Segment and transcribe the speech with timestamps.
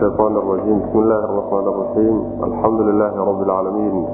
[0.00, 4.06] الشيطان الرجيم بسم الله الرحمن الرحيم الحمد لله رب العالمين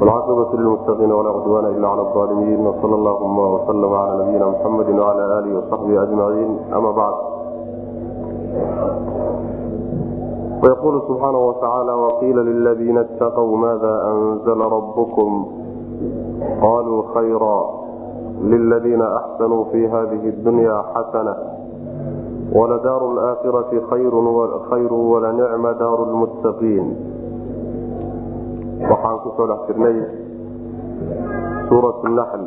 [0.00, 5.58] والعاقبة للمتقين ولا عدوان إلا على الظالمين وصلى اللهم وسلم على نبينا محمد وعلى آله
[5.58, 7.14] وصحبه أجمعين أما بعد
[10.64, 15.46] ويقول سبحانه وتعالى وقيل للذين اتقوا ماذا أنزل ربكم
[16.62, 17.70] قالوا خيرا
[18.42, 21.36] للذين أحسنوا في هذه الدنيا حسنة
[22.56, 23.70] ولدار الآخرة
[24.70, 26.86] خير ولنعم دار المتقين
[28.90, 29.96] waxaan kusoo dhex jirnay
[31.68, 32.42] suurat naxl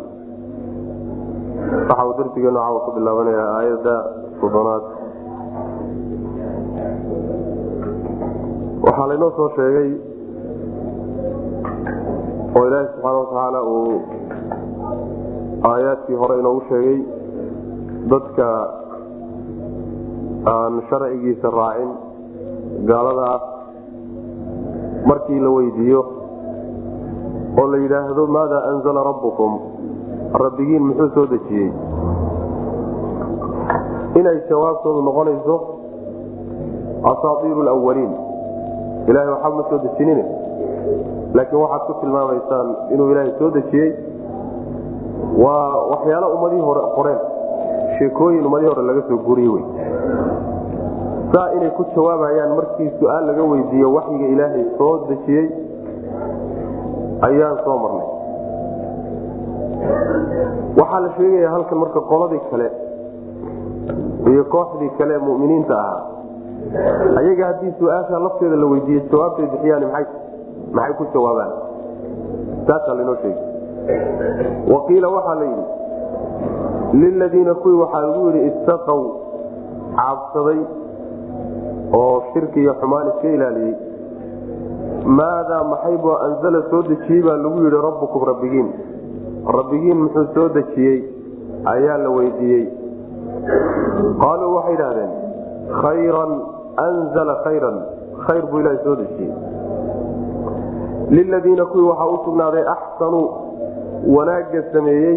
[1.90, 3.96] waxa uu darsigeenu caawa ku bilaabanayaa aayadda
[4.42, 4.84] soddonaad
[8.86, 9.90] waxaa laynoo soo sheegay
[12.58, 13.96] oo ilaahi subxaana watacaala uu
[15.72, 17.00] aayaadkii hore inoogu sheegay
[18.14, 18.48] dadka
[20.53, 21.91] aan sharcigiisa raacin
[22.89, 23.41] gaalada ah
[25.09, 26.01] markii la weydiiyo
[27.61, 29.53] oo la yidhaahdo maada anzala rabbukum?
[30.45, 31.71] Rabbigiin muxuu soo dejiyey.
[34.19, 35.57] Inay jawaabtoodu noqonayso
[37.13, 38.13] asaatiiru lwaliin
[39.09, 40.21] ilahay waxba ma soo dejinin
[41.35, 43.91] laakiin waxaad ku tilmaamaysaan inuu ilaahay soo dejiyey.
[45.39, 47.21] Waa waxyaalo ummadihii hore qoreen
[47.99, 49.65] sheekooyin ummadihii hore laga soo guriyey wey
[51.35, 55.47] saa inay ku jawaabayaan markii su'aal laga weydiiyo waxyiga ilaahay soo dejiyey
[57.29, 58.09] ayaan soo marnay.
[60.79, 62.69] Waxaa la sheegaya halkan marka qoladii kale
[64.31, 66.03] iyo kooxdii kale muminiinta ahaa.
[67.21, 71.53] Ayaga haddii su'aasha lafteeda la weydiiye jawaabtay bixiyaan maxay ku jawaabaan?
[72.67, 73.43] Saasaa lainoo sheegay.
[74.73, 75.67] Waqiila waxaa la yidhi
[77.03, 79.03] liladiina kuwii waxaa lagu yidhi istaqow
[79.99, 80.61] caabsaday
[81.99, 83.75] oo shirki iyo xumaan iska ilaaliyey.
[85.19, 88.69] Maadaa maxaybu anzala soo dejiyey baa lagu yidhi rabbukum rabbigiin.
[89.57, 90.99] Rabbigiin muxuu soo dejiyey
[91.75, 92.65] ayaa la weydiiyey.
[94.23, 95.13] Qaaluu waxay idhahdeen
[95.83, 96.33] khayran
[96.87, 97.77] anzala khayran.
[98.27, 99.33] Khayr buu ilaaha soo dejiyey.
[101.17, 103.27] Liladiina kuwii waxaa u sugnaaday axsanuu
[104.17, 105.17] wanaagga sameeyey.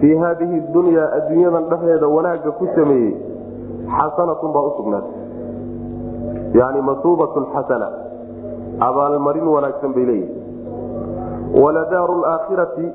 [0.00, 3.14] Fii haadihi dunyaa adduunyadan dhexdeeda wanaagga ku sameeyey.
[3.96, 5.17] Xasanatun baa u sugnaatay
[6.54, 7.88] yani masuubatun xasana
[8.80, 10.32] abaalmarin wanaagsan bay leeyihi
[11.62, 12.86] waladaaru laakhirati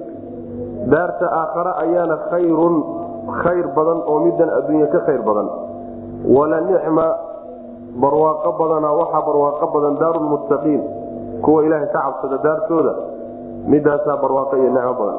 [0.94, 2.76] daarta aakhare ayaana khayrun
[3.44, 5.48] khayr badan oo midan adduunya ka khayr badan.
[6.28, 7.06] Wala nicma
[8.04, 10.82] barwaaqo badana waxaa barwaaqo badan daaru lmuttaqiin
[11.44, 12.94] kuwa ilaahay ka cabsada daartooda
[13.72, 15.18] midaasaa barwaaqo iyo nicmo badan.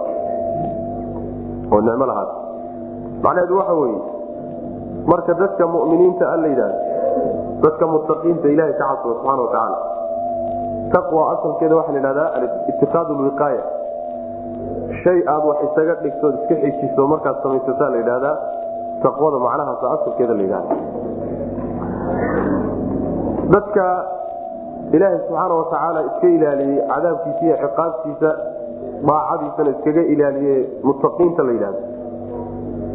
[1.73, 2.31] Oo nicmo lahaad.
[3.25, 4.01] Macnaheedu waxa weeye
[5.11, 6.79] marka dadka muminiinta a la yidhahdo
[7.65, 9.79] dadka muttaqiinta ilahay ka cabsada subxana watacaala
[10.95, 12.31] taqwa asalkeeda waxaa la yidhahdaa
[12.73, 13.63] itiqaad lwiqaaya
[15.03, 18.37] shay aad wax isaga dhigtood iska xejiso markaad samaysataa la yidhahdaa.
[19.05, 20.75] Taqwada macnahaasa asalkeeda la yidhahda
[23.55, 23.85] dadka
[24.97, 28.31] ilaahay subxaana watacaala iska ilaaliyey cadaabkiisa iyo ciqaabtiisa
[29.09, 30.57] daacadiisana iskaga ilaaliye
[30.89, 31.81] muttaqiinta la yidhahdo.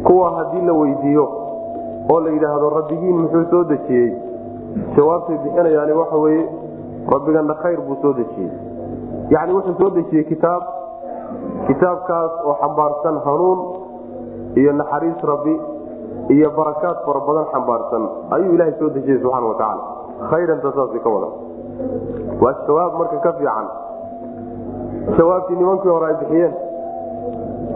[0.06, 1.24] Kuwa haddii la weydiiyo
[2.12, 4.10] oo la yidhaahdo rabbigiin muxuu soo dejiyey
[4.96, 6.42] jawaabtay bixinayaani waxa weye
[7.12, 8.50] rabbigana khayr buu soo dejiyey.
[9.30, 10.62] Yacni wuxuu soo dejiyey kitaab
[11.66, 13.58] kitaabkaas oo xambaarsan hanuun
[14.60, 15.54] iyo naxariis rabbi
[16.34, 18.02] iyo barakaad fara badan xambaarsan.
[18.30, 19.82] Ayuu ilaahay soo dejiyey subxana wa tacaala.
[20.30, 21.28] Khayranta saas ka wada
[22.42, 23.66] waa jawaab marka ka fiican.
[25.18, 26.54] Jawaabtii nimankii hore ay bixiyeen.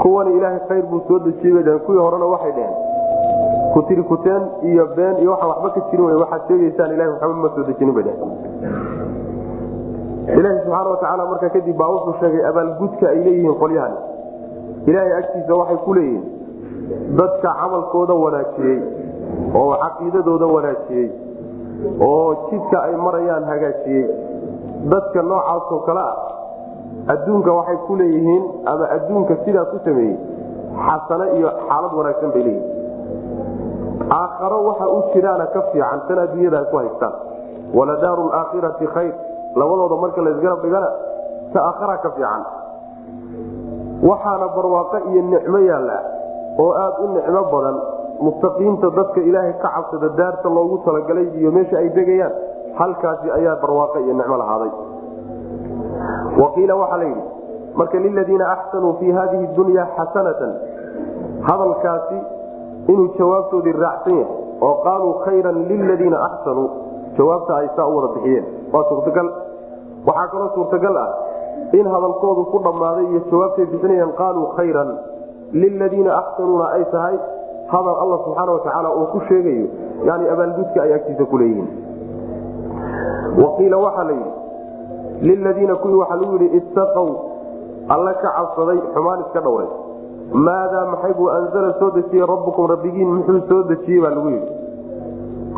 [0.02, 2.74] Kuwani ilaahay khayr buu soo dejiyey kuwii horena waxay dheheen
[3.74, 7.64] kuteen iyo been iyo waxaan waxba ka jirin w waxaad sheegaysaan ilahi waxba ma soo
[7.68, 8.04] dejinin bay
[10.38, 13.98] ilaahi subxaana watacaala markaa kadib baa wuxuu sheegay abaalgudka ay leeyihiin qolyahani
[14.86, 16.24] ilaahay agtiisa waxay ku leeyihiin
[17.20, 18.78] dadka camalkooda wanaajiyey
[19.60, 21.08] oo caqiidadooda wanaajiyey
[22.08, 24.06] oo jidka ay marayaan hagaajiyey.
[24.92, 26.16] Dadka noocaasoo kale ah
[27.14, 30.16] adduunka waxay ku leeyihiin ama adduunka sidaa ku sameeyey
[30.86, 32.72] xasano iyo xaalad wanaagsan bay leeyihiin
[34.10, 37.12] aakharo waxa u jiraana ka fiican tan adduunyada ay ku haystaan.
[37.74, 39.14] Waladaaru laakhirati khayr.
[39.56, 40.90] Labadooda marka laysgarab dhigana
[41.52, 42.42] ta aakhara ka fiican.
[44.08, 45.98] Waxaana barwaaqo iyo nicmo yaalla
[46.58, 47.76] oo aada u nicmo badan.
[48.24, 52.32] Muttaqiinta dadka ilaahay ka cabsada daarta loogu talagalay iyo meesha ay degayaan
[52.78, 54.70] halkaasi ayaa barwaaqo iyo nicmo lahaaday.
[56.42, 57.22] Waqiila waxaa la yidhi
[57.74, 60.52] marka liladiina axsanuu fii hadihi dunya xasanatan.
[61.48, 62.18] Hadalkaasi
[62.92, 64.36] inuu jawaabtoodii raacsan yahay
[64.66, 66.68] oo qaaluu khayran liladiina axsanuu
[67.18, 68.44] jawaabta ay saa u wada bixiyeen.
[68.72, 69.28] Waa suurtagal.
[70.06, 71.10] Waxaa kaloo suurtagal ah
[71.78, 74.90] in hadalkoodu ku dhammaaday iyo jawaabtay bixinayaan qaaluu khayran
[75.62, 77.16] liladiina axsanuuna ay tahay
[77.72, 79.66] hadal alla subxaana watacaala uu ku sheegayo.
[80.08, 81.68] Yani abaalgudka ay agtiisa ku leeyihiin.
[83.42, 84.32] Waqiila waxaa la yidhi
[85.28, 87.08] liladiina kuwii waxaa lagu yidhi ittaqow
[87.94, 89.68] alla ka cabsaday xumaan iska dhowray
[90.32, 94.52] maadaa maxay buu anzala soo dejiyey rabbukum rabbigiin muxuu soo dejiyey baa lagu yidhi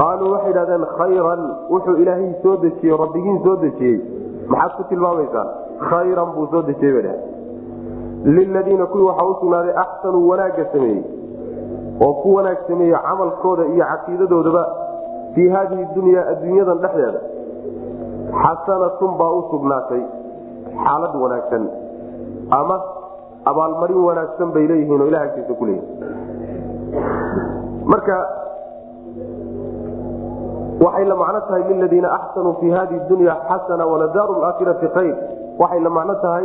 [0.00, 3.98] qaaluu waxay idhahdeen khayran wuxuu ilaahay soo dejiyey rabbigiin soo dejiyey
[4.48, 5.48] maxaad ku tilmaamaysaan
[5.90, 7.16] khayran buu soo dejiyey bay
[8.38, 11.04] liladiina kuwii waxaa u sugnaaday axsanuu wanaagga sameeyey
[12.06, 14.66] oo ku wanaag sameeye camalkooda iyo caqiidadoodaba
[15.34, 17.20] fii haadihi dunyaa adduunyadan dhexdeeda
[18.42, 20.02] xasanatun baa u sugnaatay
[20.84, 21.68] xaalad wanaagsan
[22.58, 22.76] ama
[23.50, 26.00] abaalmarin wanaagsan bay leeyihiin oo ilah agtiisa ku leeyihiin
[27.92, 28.16] marka
[30.84, 35.16] waxay la macno tahay liladiina axsanuu fii hadihi dunya xasana waladaaru aakhirati khayr.
[35.58, 36.44] Waxay la macno tahay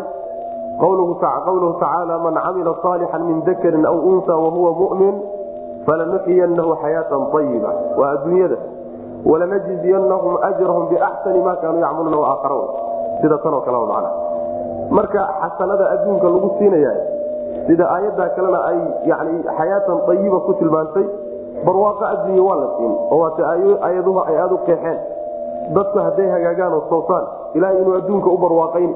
[0.80, 5.16] qawluhu tacaala man camila saalixan min dakarin aw unsa wahuwa mumin
[5.86, 8.58] falanuxiyanahu xayaatan ayiba waa adduunyada.
[9.26, 12.56] Walanajziyanahum ajrahum biaxsani ma kaanuu yacmaluuna waaakara
[13.22, 14.06] sida tanoo kale man
[14.98, 16.94] marka xasanada adduunka lagu siinaya
[17.68, 18.80] sida aayaddaa kalena ay
[19.12, 21.06] yani xayaatan ayiba ku tilmaantay
[21.66, 23.42] barwaaqo adduunya waa la siin oo waata
[23.86, 25.00] aayaduhu ay aada u qeexeen.
[25.76, 27.26] Dadku hadday hagaagaan oo toosaan
[27.58, 28.92] ilahay inuu adduunka u barwaaqayn.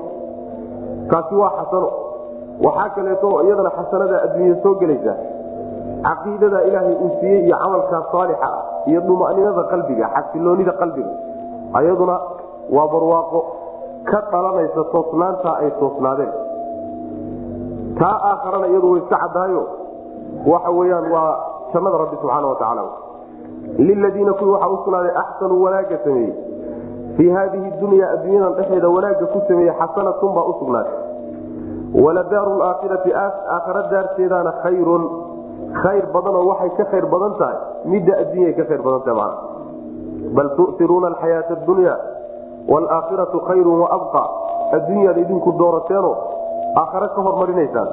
[1.12, 1.90] Kaasi waa xasano.
[2.66, 5.14] Waxaa kaleeto iyadana xasanada adduunya soo gelaysa.
[6.06, 11.12] Caqiidada ilaahay uu siiyey iyo camalkaa saalixa ah iyo dumaninada qalbiga xasiloonida qalbiga
[11.80, 12.16] ayaduna
[12.76, 13.40] waa barwaaqo
[14.10, 16.32] ka dhalanaysa toosnaantaa ay toosnaadeen.
[18.00, 19.62] Taa aakharana iyadu way iska caddaayo
[20.52, 21.32] waxa weyaan waa
[21.74, 22.84] jannada rabbi subxaana watacaala
[23.88, 26.34] liladiina kuwii waxaa u sugnaaday axsanuu wanaagga sameeyey.
[27.18, 30.98] Fii haadihi dunya adduunyadan dhexeeda wanaagga ku sameeyey xasanatun baa u sugnaatay
[32.06, 35.04] waladaaru laakhirati aakhara daarteedaana khayrun.
[35.84, 37.58] Khayr badanoo waxay ka khayr badan tahay
[37.92, 39.36] midda adduunya ka khayr badan tahay mana
[40.36, 41.96] bal tu'tiruuna alxayaata adunya
[42.72, 44.24] waalaakhiratu khayrun waabqa
[44.78, 46.12] adduunyaad idinku doorateeno
[46.82, 47.90] aakhare ka hormarinaysaan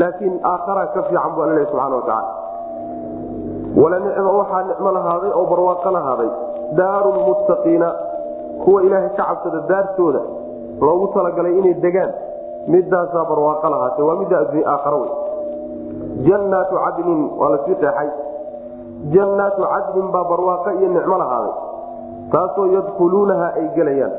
[0.00, 2.30] laakiin aakhara ka fiican bu alla lehy subxana watacaala
[3.82, 6.30] wala nicma waxaa nicmo lahaaday oo barwaaqo lahaaday
[6.80, 7.88] daaru lmuttaqiina
[8.64, 10.20] kuwa ilaahay ka cabsada daartooda
[10.86, 12.12] loogu talagalay inay degaan.
[12.72, 15.10] Midaasaa barwaaqo lahaatee waa midda adduunya aakhara wey
[16.28, 18.08] jannaatu cadnin waa la sii qeexay.
[19.14, 21.54] Jannaatu cadnin baa barwaaqo iyo nicmo lahaaday
[22.32, 24.12] taasoo yadkhuluunaha ay gelayaan.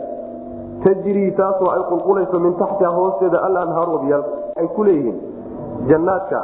[0.84, 4.24] Tajrii taasoo ay qulqulayso min taxtiha hoosteeda alanhaar wabiyaal
[4.62, 5.18] ay ku leeyihiin
[5.90, 6.40] jannaadka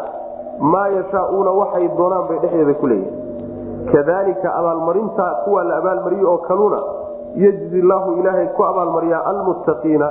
[0.73, 3.17] maa yashaauuna waxay doonaan bay dhexdeeda ku leeyihiin.
[3.91, 6.79] Kadalika abaalmarinta kuwa la abaalmariye oo kaluna
[7.35, 10.07] yejzi laahu ilaahay ku abaalmariyaa almuttaqiina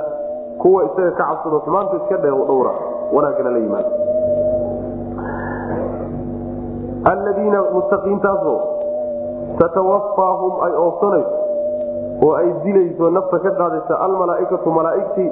[0.61, 2.71] kuwa isaga ka cabsado xumaanta iska dhowra
[3.13, 3.91] wanaagana la yimaado.
[7.11, 8.57] Aladiina muttaqiintaasoo
[9.59, 11.35] tatawaffaahum ay oofsanayso
[12.25, 15.31] oo ay dilayso nafta ka qaadaysa almalaaikatu malaaigtii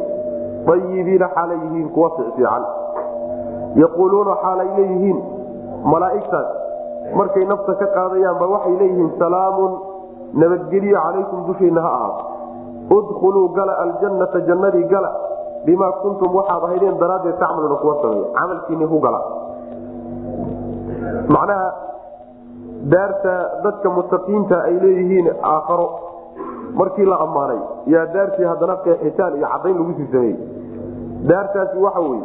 [0.73, 2.63] ayibiina xaalay yihiin kuwa fiican.
[3.75, 5.19] Yaquuluuna xaalay leeyihiin
[5.83, 6.47] malaaigtaas
[7.15, 9.71] markay nafta ka qaadayaanba waxay leeyihiin salaamun
[10.33, 12.25] nabadgelyo calaykum dushiinna ha ahaato
[12.97, 15.11] udkhuluu gala aljannata jannadii gala
[15.65, 18.99] bimaa kuntum waxaad ahaydeen daraaddeed tacmaluuna kuwa sameeya camalkiinni ku
[21.27, 21.67] macnaha
[22.91, 25.87] daarta dadka mutaqiinta ay leeyihiin aakharo
[26.77, 27.59] markii la ammaanay
[27.93, 30.37] yaa daartii haddana qeexitaan iyo cadayn lagu sii sameeyey
[31.29, 32.23] daartaasi waxa weye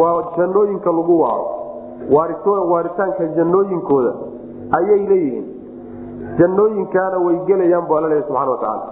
[0.00, 1.46] waa jannooyinka lagu waaro.
[2.70, 4.12] Waaritaanka jannooyinkooda
[4.78, 5.46] ayay leeyihiin.
[6.38, 8.84] Jannooyinkaana way gelayaan bu alla subxana watacaala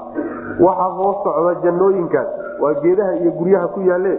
[0.61, 2.29] waxaa hoos socda jannooyinkaas
[2.62, 4.14] waa geedaha iyo guryaha ku yaalle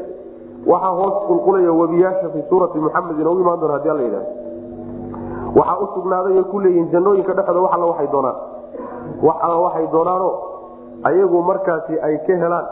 [0.68, 4.28] waxaa hoos qulqulaya webiyaasha fii suurati muxamedin ugu imaan doona hadi alla yidhahdo
[5.56, 8.36] waxaa u sugnaaday ay ku leeyihiin jannooyinka dhexooda wax alla waxay doonaan
[9.28, 10.30] wax alla waxay doonaano
[11.10, 12.68] ayagu markaasi ay ka helaan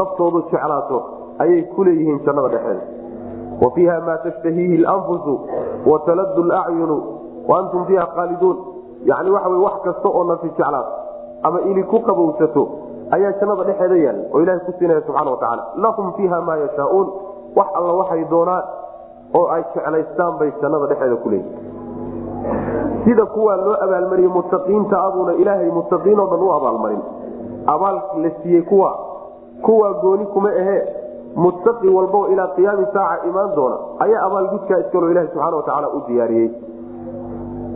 [0.00, 0.98] naftoodu jeclaato
[1.44, 2.84] ayay ku leeyihiin jannada dhexeeda
[3.62, 5.34] wa fiiha maa tashtahiihi lanfusu
[5.90, 6.96] wa taladu lacyunu
[7.48, 8.56] wa antum fiiha qaaliduun
[9.10, 10.92] yani waxa wy wax kasta oo nafi jeclaato
[11.42, 12.62] ama ili ku qabowsato
[13.16, 17.08] ayaa jannada dhexeeda yaalla oo ilahay ku siinaya subxana wa tacala lahum fiiha maa yashaauun.
[17.56, 18.64] Wax alla waxay doonaan
[19.38, 25.70] oo ay jeclaystaan bay jannada dhexeeda ku leeyihiin sida kuwaa loo abaalmariyey mutaqiinta abuuna ilaahay
[25.78, 27.02] mutaqiinoo dhan u abaalmarin.
[27.74, 28.90] Abaal la siiyey kuwa
[29.66, 30.82] kuwaa gooni kuma ahee
[31.44, 33.76] muttaqi walbao ilaa qiyaami saaca imaan doona.
[34.04, 36.48] Ayaa abaalgudkaa iskaloo ilaha subxana watacaala u diyaariyey.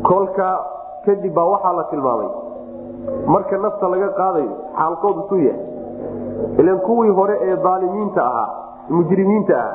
[0.09, 0.49] Kolka
[1.07, 2.29] kadib baa waxaa la tilmaamay.
[3.27, 5.67] Marka nafta laga qaadayo xaalkoodu suu yahay
[6.61, 8.49] ilan kuwii hore ee aalimiinta ahaa
[8.97, 9.73] mujrimiinta ah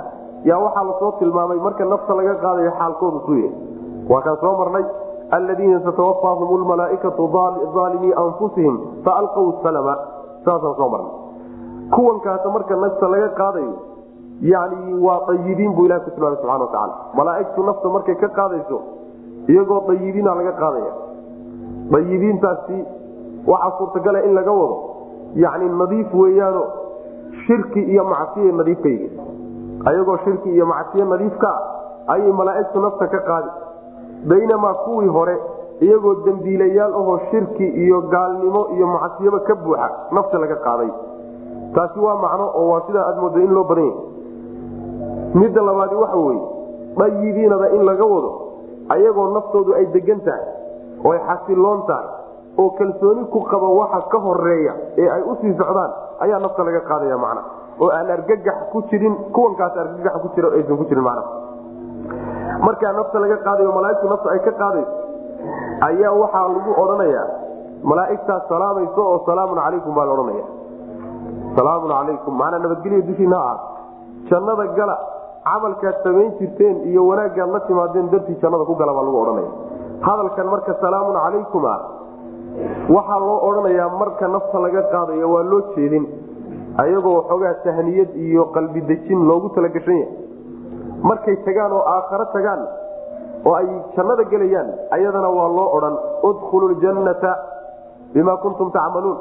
[0.50, 3.54] yaa waxaa la soo tilmaamay marka nafta laga qaadayo xaalkoodu suu yahay
[4.10, 4.86] waa kaan soo marnay
[5.32, 9.96] aladiina tatawaffaahum lmalaaikatu aalimii anfusihim faalqaw salama.
[10.46, 11.12] Saasaan soo marnay.
[11.96, 13.74] Kuwankaas marka nafta laga qaadayo
[14.42, 18.82] yani waa ayibiin buu ilahi ku tilmaamay subana watacaala malaaigtu nafta markay ka qaadayso
[19.48, 20.94] iyagoo ayibiina laga qaadaya.
[21.98, 22.78] Ayibiintaasi
[23.48, 24.78] waxaa suurtagala in laga wado
[25.36, 26.64] yani nadiif weeyaano
[27.48, 29.20] shirki iyo macsiya nadiif ka yihiin
[29.86, 33.50] ayagoo shirki iyo macsiye nadiifka ah ayay malaaigtu nafta ka qaadi
[34.30, 35.36] baynamaa kuwii hore
[35.82, 40.90] iyagoo dembiilayaal ahoo shirki iyo gaalnimo iyo macsiyaba ka buuxa nafta laga qaaday.
[41.76, 44.04] Taasi waa macno oo waa sidaa aad mooda in loo badan yahay.
[45.36, 46.42] Midda labaadi waxa weye
[46.98, 48.32] dayibiinada in laga wado
[48.90, 50.44] ayagoo naftoodu ay degan tahay
[51.06, 52.08] oo ay xasiloon tahay
[52.58, 55.92] oo kalsooni ku qaba waxa ka horreeya ee ay u sii socdaan
[56.24, 57.42] ayaa nafta laga qaadaya macna.
[57.82, 61.24] Oo aan argagax ku jirin kuwankaas argagax ku jira aysan ku jirin macna
[62.68, 64.94] markaa nafta laga qaadayo malaaigtu nafta ay ka qaadayso
[65.88, 67.26] ayaa waxaa lagu odhanayaa
[67.92, 70.46] malaaigtaas salaamayso oo salaamun calaykum baa la odhanaya
[71.58, 73.54] salaamun calaykum macnaa nabadgelya dushiina ha
[74.30, 74.96] jannada gala
[75.50, 79.52] camalkaad samayn jirteen iyo wanaaggaad la timaadeen dartii jannada ku gala baa lagu odhanaya
[80.08, 81.80] hadalkan marka salaamun calaykum ah
[82.98, 86.06] waxaa loo odhanayaa marka nafta laga qaadayo waa loo jeedin
[86.84, 90.25] ayagoo xoogaa tahniyad iyo qalbi dejin loogu talagashan yahay
[91.02, 92.62] markay tagaan oo aakharo tagaan
[93.46, 95.96] oo ay jannada gelayaan ayadana waa loo odhan
[96.30, 97.32] udkhulu ljannata
[98.14, 99.18] bima kuntum tacmaluun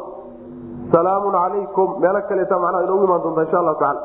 [0.92, 4.00] salaamun calaykum meelo kaleeta macnaha inoogu imaan doonta insha allahu tacala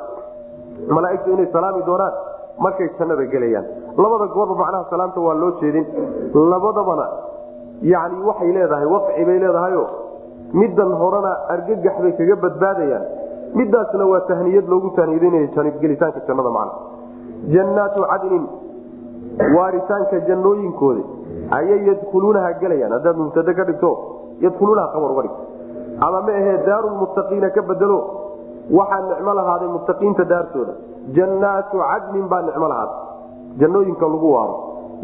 [0.95, 2.13] malaaigtu inay salaami doonaan
[2.65, 3.65] markay jannada gelayaan.
[4.03, 5.85] Labada goorba macnaha salaamta waa loo jeedin.
[6.51, 7.05] Labadabana
[7.81, 9.83] yani waxay leedahay waqci bay leedahayo
[10.61, 13.05] middan horena argagax bay kaga badbaadayaan.
[13.59, 16.73] Midaasna waa tahniyad loogu tahniyadinaya gelitaanka jannada macna
[17.47, 18.45] jannaatu cadnin
[19.55, 21.03] waaritaanka jannooyinkooda
[21.57, 23.91] ayay yadkhuluunaha gelayaan haddaad mubtade ka dhigto
[24.45, 25.43] yadkhuluunaha qabar uga dhigto
[26.07, 27.99] ama ma ahee daarulmuttaqiina ka bedelo
[28.79, 30.73] waxaa nicmo lahaaday muttaqiinta daartooda
[31.17, 32.97] jannaatu cadnin baa nicmo lahaaday
[33.61, 34.55] jannooyinka lagu waaro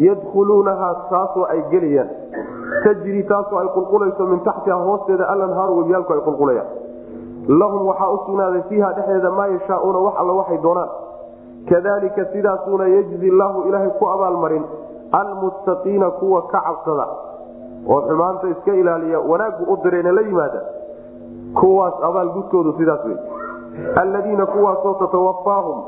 [0.08, 2.10] yadkhuluunahaa taasoo ay gelayaan
[2.84, 6.68] tajri taasoo ay qulqulayso min taxtiha hoosteeda alanhaaru webiyaalku ay qulqulayaan
[7.62, 10.89] lahum waxaa u sugnaaday fiiha dhexdeeda maa yashaauuna wax alla waxay doonaan
[11.70, 14.64] kadalika sidaasuuna yejzi llaahu ilaahay ku abaalmarin
[15.12, 17.08] almuttaqiina kuwa ka cabsada.
[17.88, 20.62] Oo xumaanta iska ilaaliya wanaaggu u direena la yimaada.
[21.60, 23.18] Kuwaas abaalgudkoodu sidaas wey
[24.02, 25.84] alladiina kuwaasoo tatawaffaahum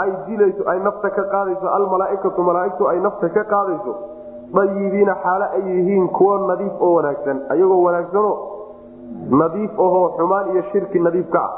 [0.00, 3.94] ay dilayso ay nafta ka qaadayso almalaaikatu malaaigtu ay nafta ka qaadayso
[4.54, 7.40] dayibiina xaalo ay yihiin kuwo nadiif oo wanaagsan.
[7.48, 8.32] Ayagoo wanaagsano
[9.30, 11.52] nadiif ahoo xumaan iyo shirki nadiif ka ah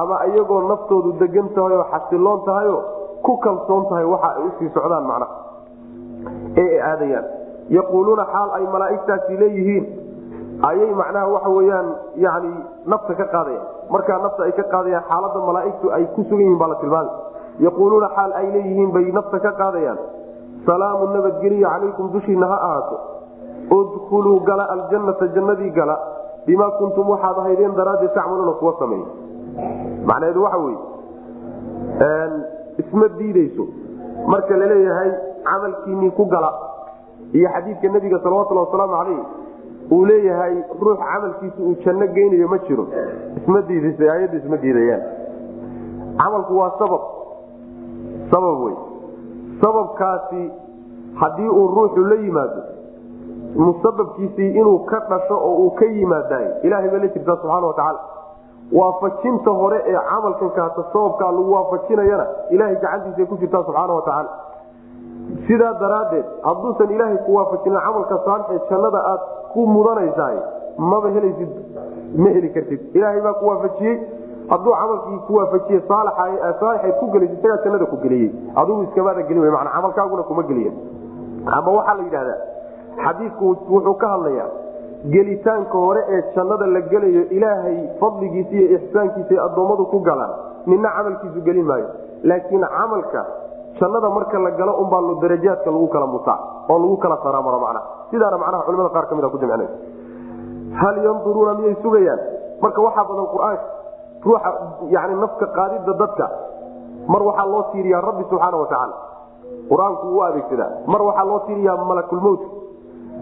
[0.00, 2.76] ama iyagoo naftoodu degan tahay oo xasiloon tahayo
[3.24, 5.26] ku kalsoon tahay waxa ay u sii socdaan macna.
[6.56, 7.26] Ee ay aadayaan.
[7.76, 9.84] Yaquuluuna xaal ay malaaigtaasi leeyihiin.
[10.68, 11.88] Ayay macnaha waxa weyaan
[12.24, 12.50] yani
[12.92, 13.66] nafta ka qaadayaan.
[13.94, 17.14] Markaa nafta ay ka qaadayaan xaalada malaaigtu ay ku sugan yihiin baa la tilmaamay.
[17.66, 19.98] Yaquuluuna xaal ay leeyihiin bay nafta ka qaadayaan.
[20.66, 22.96] Salaamu nabadgeliya calaykum dushiina ha ahaato.
[23.78, 25.96] Udkhuluu gala aljannata jannadii gala.
[26.46, 29.06] Bimaa kuntum waxaad ahaydeen daraaddeed tacmaluuna kuwa sameeya
[30.08, 30.78] macnaheedu waxa weye
[32.78, 33.64] isma diideyso
[34.26, 35.10] marka la leeyahay
[35.44, 36.50] camalkiinii ku gala
[37.32, 39.20] iyo xadiidka nabiga salawatulli wasalaamu calayh
[39.92, 42.86] uu leeyahay ruux camalkiisa uu janno geynayo ma jiro.
[43.38, 45.02] Isma diidaysa aayadda isma diidayaan.
[46.18, 47.02] Camalku waa sabab.
[48.30, 48.74] Sabab wey
[49.62, 50.42] sababkaasi
[51.20, 52.62] haddii uu ruuxu la yimaado
[53.56, 58.00] musababkiisii inuu ka dhasho oo uu ka yimaadaay ilahay bay la jirtaa subxana watacaala
[58.72, 64.28] waafajinta hore ee camalkan kaata sababkaa lagu waafajinayana ilahay gacantiisa ku jirtaa subxaana watacaala
[65.46, 69.20] sidaa daraaddeed hadduusan ilaahay ku waafajinin camalka saalixee jannada aad
[69.52, 70.36] ku mudanaysaay
[70.78, 71.48] maba helaysid
[72.16, 72.80] ma heli kartid.
[72.94, 73.96] Ilaahay baa ku waafajiyey.
[74.48, 78.30] Hadduu camalkii ku waafajiye saalixayd ku gelaysa isagaa jannada ku geliyey.
[78.56, 80.72] Adigu iskamaada gelin mana camalkaaguna kuma geliya
[81.46, 82.38] ama waxaa la yidhahdaa
[83.04, 84.48] xadiidku wuxuu ka hadlayaa
[85.12, 90.30] gelitaanka hore ee jannada la gelayo ilaahay fadligiisa iyo ixsaankiisa ay addoommadu ku galaan.
[90.66, 91.88] Nina camalkiisu gelin maayo.
[92.24, 93.22] Laakiin camalka
[93.80, 96.38] jannada marka la galo unbaa lo darajaadka lagu kala mutaa
[96.70, 99.68] oo lagu kala saraamaro macnaha sidaana macnaha culimada qaar ka mid a ku jamcinay
[100.80, 102.20] hal yanduruuna miyay sugayaan?
[102.62, 103.64] Marka waxaa badan qur'aanka
[104.24, 104.50] ruuxa
[104.94, 106.26] yani nafka qaadidda dadka
[107.12, 108.94] mar waxaa loo tiiriyaa rabbi subxaana watacaala
[109.70, 110.70] qur'aanku uu adeegsadaa.
[110.92, 112.40] Mar waxaa loo tiiriyaa malakulmowt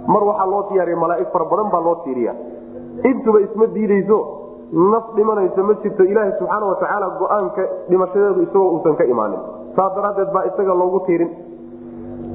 [0.07, 2.33] mar waxaa loo diyaariya malaaig fara badan baa loo tiiriya
[3.11, 4.19] intuba isma diideyso
[4.93, 9.41] naf dhimanaysa ma jirto ilaaha subxaana watacaala go'aanka dhimashadeedu isagoo uusan ka imaanin.
[9.77, 11.31] Saas daraaddeed baa isaga loogu tiirin.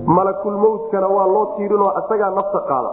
[0.05, 2.91] Malakulmowtkana waa loo tiirinoo isagaa nafta qaada.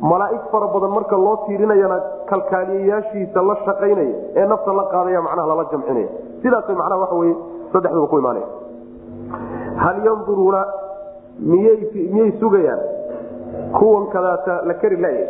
[0.00, 1.96] Malaaig fara badan marka loo tiirinayana
[2.30, 6.08] kalkaaliyayaashiisa la shaqaynaya ee nafta la qaadaya macnaha lala jamcinaya.
[6.42, 7.34] Sidaas macnaha waxa weye
[7.72, 8.46] saddexduba ku imaanaya
[9.84, 10.60] hal yanduruuna
[11.40, 12.80] miyay sugayaan
[13.78, 15.26] kuwan kadaata la kari laya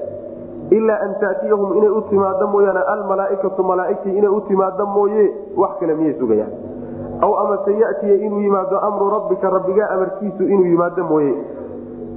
[0.70, 5.24] ilaa an taatiyahum inay u timaado mooyaane almalaaikatu malaaigtii inay u timaado mooye
[5.56, 6.52] wax kale miyay sugayaan.
[7.22, 11.34] Aw amase yatiya inuu yimaado amru rabbika rabbigaa amarkiisu inuu yimaado mooye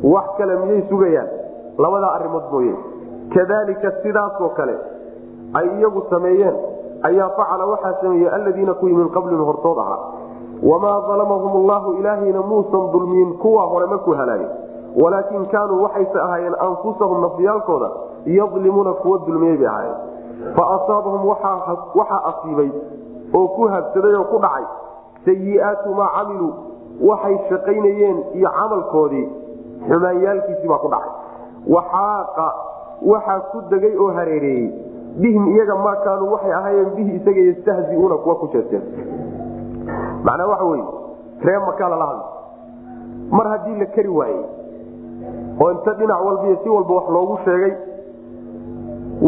[0.04, 1.28] wax kale miyay sugayaan.
[1.78, 2.74] Labadaa arimood mooye.
[3.34, 4.76] Kadalika sidaasoo kale
[5.54, 6.56] ay iyagu sameeyeen
[7.02, 10.00] ayaa facala waxaa sameeyey aladiina kuwii min qablihim hortood ahaa.
[10.64, 14.48] Wamaa dalamahum llahu ilaahayna muusan dulmiyin kuwa hore makuu halaagay
[14.96, 17.90] walaakin kaanuu waxayse ahaayeen anfusahum nafyaalkooda
[18.26, 19.98] yadlimuuna kuwa dulmiyey bay ahaayeen.
[20.56, 22.70] Fa asaabahum waxaa asiibay
[23.36, 24.66] oo ku habsaday oo ku dhacay
[25.26, 26.54] sayiaatu maa camiluu
[27.10, 29.28] waxay shaqaynayeen iyo camalkoodii
[29.90, 31.12] xumaanyaalkiisii baa ku dhacay.
[31.76, 32.48] Waxaaqa
[33.12, 34.70] waxaa ku degay oo hareereeyey.
[35.22, 38.84] Bihim iyaga maa kaanuu waxay ahaayeen bihi isaga yastahziuuna kuwa ku jeesteen
[40.24, 40.82] macnaa waxa wey
[41.42, 42.26] ree makaa lala hadla
[43.32, 44.44] mar haddii la keri waayey
[45.62, 47.74] oo inta dhinac walbiyo si walba wax loogu sheegay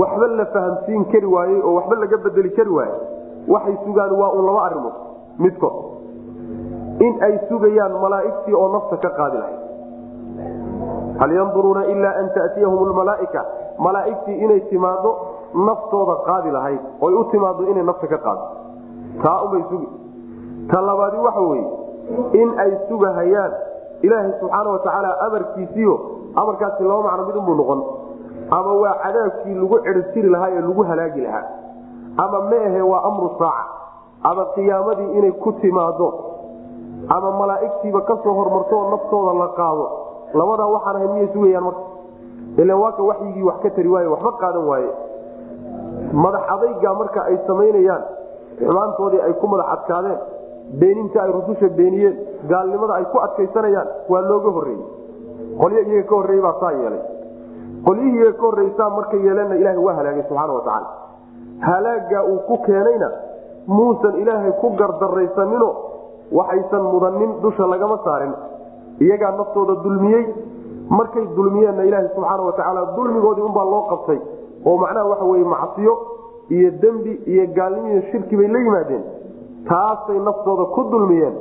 [0.01, 2.99] waxba la fahamsiin kari waayey oo waxba laga bedeli kari waayey.
[3.47, 4.93] Waxay sugaan waa un laba arimood
[5.39, 5.75] midkood
[7.05, 9.59] in ay sugayaan malaaigtii oo nafta ka qaadi lahayd.
[11.19, 13.45] Hal yanduruuna ilaa an tatiyahum lmalaaika
[13.79, 15.11] malaaigtii inay timaado
[15.67, 16.79] naftooda qaadi lahayd.
[17.01, 18.45] Oy u timaado inay nafta ka qaado
[19.23, 19.87] taa unbay sugi.
[20.71, 21.67] Ta labaadi waxa weye
[22.41, 23.51] in ay sugahayaan.
[24.01, 25.95] Ilaahay subxaana watacaala amarkiisiio
[26.35, 27.81] amarkaasi laba macno mid unbuu noqon.
[28.51, 31.45] Ama waa cadaabkii lagu ciribtiri lahaa ee lagu halaagi lahaa.
[32.17, 33.65] Ama meahe waa amru saaca.
[34.23, 36.07] Ama qiyaamadii inay ku timaado
[37.09, 39.85] ama malaaigtiiba ka soo hormartoo naftooda la qaado.
[40.33, 41.81] Labadaa waxaan ahay miyay sugayaan marka.
[42.61, 44.91] Ila waaka waxyigii wax ka tari waaye waxba qaadan waaye.
[46.13, 48.03] Madax adayga marka ay samaynayaan
[48.59, 50.19] xumaantoodii ay ku madax adkaadeen
[50.79, 52.15] beeninta ay rususha beeniyeen
[52.51, 54.83] gaalnimada ay ku adkaysanayaan waa looga horreeyey
[55.61, 57.01] qolyo iyaga ka horreeyey baa saa yeelay.
[57.85, 60.87] Qolyihii iyaga ka horreysaa markay yeeleenna ilahay waa halaagay subxaana watacaala
[61.67, 63.09] halaaga uu ku keenayna
[63.67, 65.69] muusan ilaahay ku gardaraysanino
[66.37, 68.33] waxaysan mudanin dusha lagama saarin.
[69.05, 70.23] Iyagaa naftooda dulmiyey
[70.89, 74.19] markay dulmiyeenna ilaaha subxaana watacaala dulmigoodii unbaa loo qabtay.
[74.65, 75.93] Oo macnaha waxa weye macsiyo
[76.49, 79.03] iyo dembi iyo gaalnimo iyo shirki bay la yimaadeen.
[79.69, 81.35] Taasay naftooda ku dulmiyeen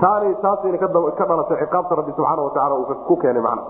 [0.00, 0.88] taanay taasayna ka
[1.28, 3.62] dhalatay ciqaabta rabbi subxaana watacaala uu ku keenay macna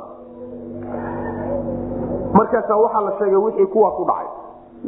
[2.38, 4.28] markaasaa waxaa la sheegay wixii kuwaa ku dhacay.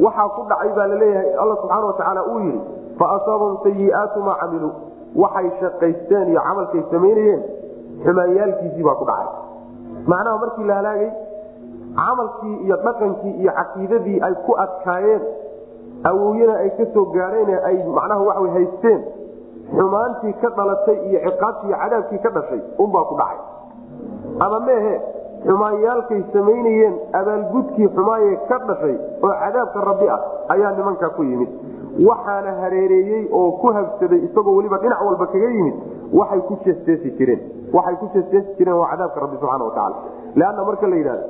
[0.03, 2.61] Waxaa ku dhacay baa la leeyahay alla subxaana watacaala uu yidhi
[2.99, 4.71] fa asaabahum sayiaatu maa camiluu
[5.15, 7.41] waxay shaqaysteen iyo camalkay samaynayeen
[8.03, 9.27] xumaanyaalkiisii baa ku dhacay.
[10.07, 11.11] Macnaha markii la halaagay
[11.95, 15.21] camalkii iyo dhaqankii iyo caqiidadii ay ku adkaayeen
[16.03, 18.99] awowyana ay ka soo gaadheen ay macnaha waxa haysteen
[19.77, 23.39] xumaantii ka dhalatay iyo ciqaabtii cadaabkii ka dhashay unbaa ku dhacay.
[24.45, 24.93] Ama meehe
[25.47, 30.19] xumaanyaalkay samaynayeen abaalgudkii xumaaye ka dhashay oo cadaabka rabbi ah
[30.53, 31.49] ayaa nimankaa ku yimid.
[32.07, 35.75] Waxaana hareereeyey oo ku habsaday isagoo weliba dhinac walba kaga yimid.
[36.13, 37.41] Waxay ku jeesteesi jireen.
[37.73, 39.95] Waxay ku jeesteesi jireen waa cadaabka rabbi subxana watacaala
[40.35, 41.25] leanna marka la yidhahdo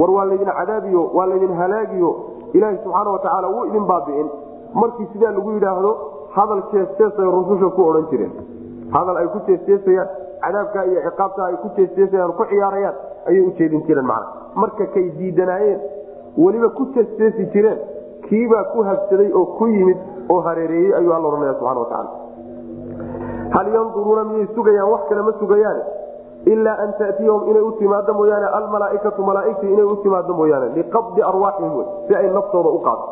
[0.00, 2.10] war waa laydin cadaabiyo waa laydin halaagiyo
[2.56, 4.28] ilaahi subxaana watacaala wuu idin baabi'in.
[4.74, 5.90] Markii sidaa lagu yidhaahdo
[6.36, 8.32] hadal jeesteesay rususha ku odhan jireen.
[8.94, 10.08] Hadal ay ku jeesteesayaan
[10.44, 12.94] cadaabka iyo ciqaabta ay ku jeesteesayaan ku ciyaarayaan
[13.28, 14.28] ayay ujeedin jireen macna.
[14.54, 15.80] Marka kay diidanaayeen
[16.44, 17.78] weliba ku jeesteesi jireen
[18.28, 19.98] kiibaa ku habsaday oo ku yimid
[20.32, 22.10] oo hareereeyey ayuu alla ohanaya subana watacaala
[23.54, 24.88] hal yanduruuna miyay sugayaan?
[24.92, 25.82] Wax kale ma sugayaane.
[26.52, 31.84] Ilaa an tatiyahum inay u timaado mooyaane almalaaikatu malaaigtii inay u timaado mooyaane liqabdi arwaaxihim
[32.08, 33.04] si ay naftooda u qaado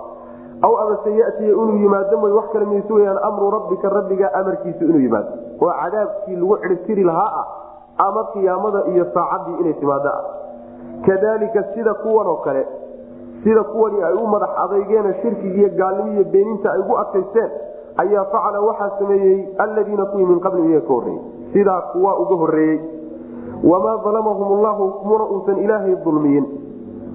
[0.62, 5.00] aw amase yatiya inuu yimaado moy wax kale miyay sugayaan amru rabbika rabbiga amarkiisu inuu
[5.00, 5.30] yimaado.
[5.60, 7.46] Oo cadaabkii lagu ciribtiri lahaa ah
[8.06, 10.24] ama qiyaamada iyo saacaddii inay timaado ah
[11.06, 12.66] kadalika sida kuwan oo kale
[13.44, 17.50] sida kuwani ay u madax adaygeene shirkigiiyo gaalnimo iyo beeninta ay ugu adkaysteen
[17.96, 21.20] ayaa facala waxaa sameeyey aladiina kuwii min qablihim iyaga ka horreeyey.
[21.52, 22.80] Sidaa kuwa uga horreeyey.
[23.64, 26.46] Wamaa dalamahum llahu muna uusan ilaahay dulmiyin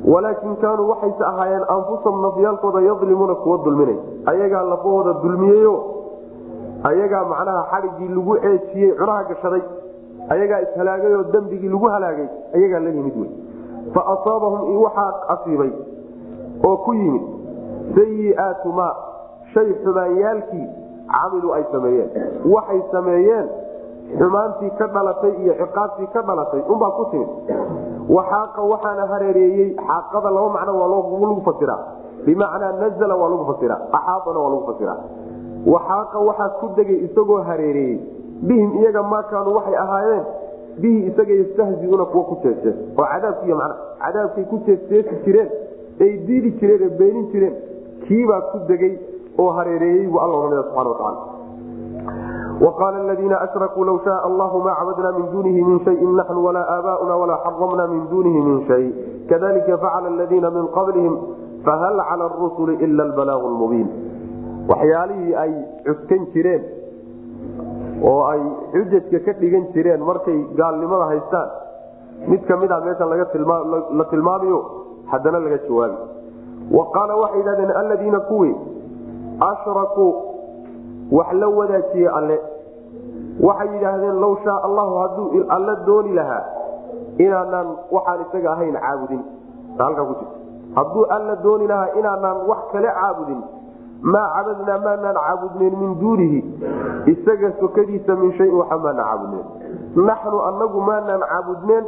[0.03, 3.95] walaakin kaanuu waxayse ahaayeen anfusahum nafyaalkooda yadlimuuna kuwa dulminay.
[4.25, 5.84] Ayagaa lafahooda dulmiyeyo
[6.84, 9.62] ayagaa macnaha xadhiggii lagu ceejiyey cunaha gashaday.
[10.29, 12.27] Ayagaa ishalaagay oo dembigii lagu halaagay.
[12.55, 13.29] Ayagaa la yimid wey.
[13.93, 15.71] Fa asaabahum waxaa asiibay
[16.67, 17.21] oo ku yimid
[17.95, 18.95] sayiaatu maa
[19.53, 20.67] shay xumaanyaalkii
[21.13, 22.10] camiluu ay sameeyeen.
[22.53, 23.47] Waxay sameeyeen
[24.19, 26.62] xumaantii ka dhalatay iyo ciqaabtii ka dhalatay.
[26.69, 27.29] Unbaa ku timid
[28.10, 31.80] waxaaqa waxaana hareereeyey xaaqada laba macno waa lagu fasiraa
[32.26, 34.98] bimacnaa nazla waa lagu fasiraa axaadana waa lagu fasiraa
[35.74, 37.98] waxaaqa waxaa ku degay isagoo hareereeyey
[38.48, 40.26] bihim iyaga maa kaanuu waxay ahaayeen
[40.82, 43.72] bihi isaga yastahziuuna kuwa ku jeesjees oo cadaabkiiy man
[44.04, 45.50] cadaabkay ku jeesjeesi jireen
[46.06, 47.56] ay diidi jireen ee beenin jireen
[48.08, 48.94] kiibaa ku degay
[49.39, 51.20] oo hareereeyey buu alla ohanaya subana wataala
[52.62, 57.15] waqaala aladiina ashrakuu law shaaa allahu maa cabadna min duunihi min shayin naxnu walaa aabaa'una
[57.22, 58.86] walaa xaramna min duunihi min shay
[59.32, 61.18] kadalika facala aladiina min qablihim
[61.65, 63.88] fahal cala arusuli ila albalaagu lmubiin
[64.70, 65.52] waxyaalihii ay
[65.88, 66.63] cuskan jireen
[68.12, 68.41] oo ay
[68.74, 71.50] xujajka ka dhigan jireen markay gaalnimada haystaan
[72.32, 73.10] mid ka mid a meeshan
[74.00, 74.60] la tilmaamayo
[75.12, 75.98] haddana laga jawaabi
[76.78, 78.56] wa qaala waxay yidhahdeen aladiina kuwii
[79.52, 80.12] ashrakuu
[81.12, 82.38] wax la wadaajiyey alle.
[83.48, 86.44] Waxay yidhaahdeen low shaa allahu hadduu alle dooni lahaa
[87.18, 89.22] inaanaan waxaan isaga ahayn caabudin.
[89.80, 90.38] Halkaa ku jirta
[90.76, 93.41] hadduu alla dooni lahaa inaanaan wax kale caabudin.
[94.02, 96.39] Maa cabadnaa maanaan caabudnayn min duunihi.
[97.13, 99.46] Isaga sokadiisa min shayin waxa maanaan caabudnayn.
[100.10, 101.86] Naxnu anagu maanaan caabudneen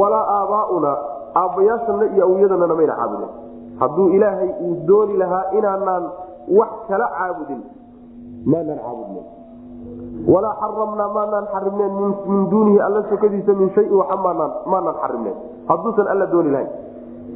[0.00, 0.92] walaa aabaauna
[1.34, 3.30] aabbayaashana iyo awyadanana mayna caabudeen
[3.80, 6.04] hadduu ilaahay uu dooni lahaa inaanaan
[6.58, 7.60] wax kala caabudin
[8.44, 9.26] maanaan caabudnayn
[10.32, 11.92] walaa xaramnaa maanaan xarimneen
[12.26, 14.16] min duunihi alla sokadiisa min shayin waxa
[14.66, 15.36] maanaan xarimneen
[15.68, 16.70] hadduusan alla dooni lahayn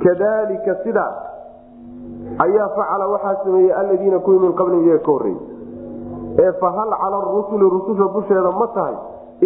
[0.05, 1.15] kadalika sidaas
[2.45, 5.41] ayaa facala waxaa sameeyey aladiina kuwii min qablihim iyaga ka horreeyey
[6.45, 8.97] ee fahal cala arusuli rususha dusheeda ma tahay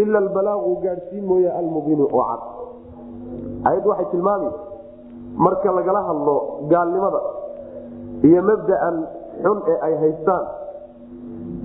[0.03, 2.43] ila albalaaqu gaadhsiin mooye almubiinu oo cad
[3.71, 4.51] ayaddu waxay tilmaami
[5.47, 6.37] marka lagala hadlo
[6.73, 7.21] gaalnimada
[8.29, 8.97] iyo mabda'an
[9.43, 10.45] xun ee ay haystaan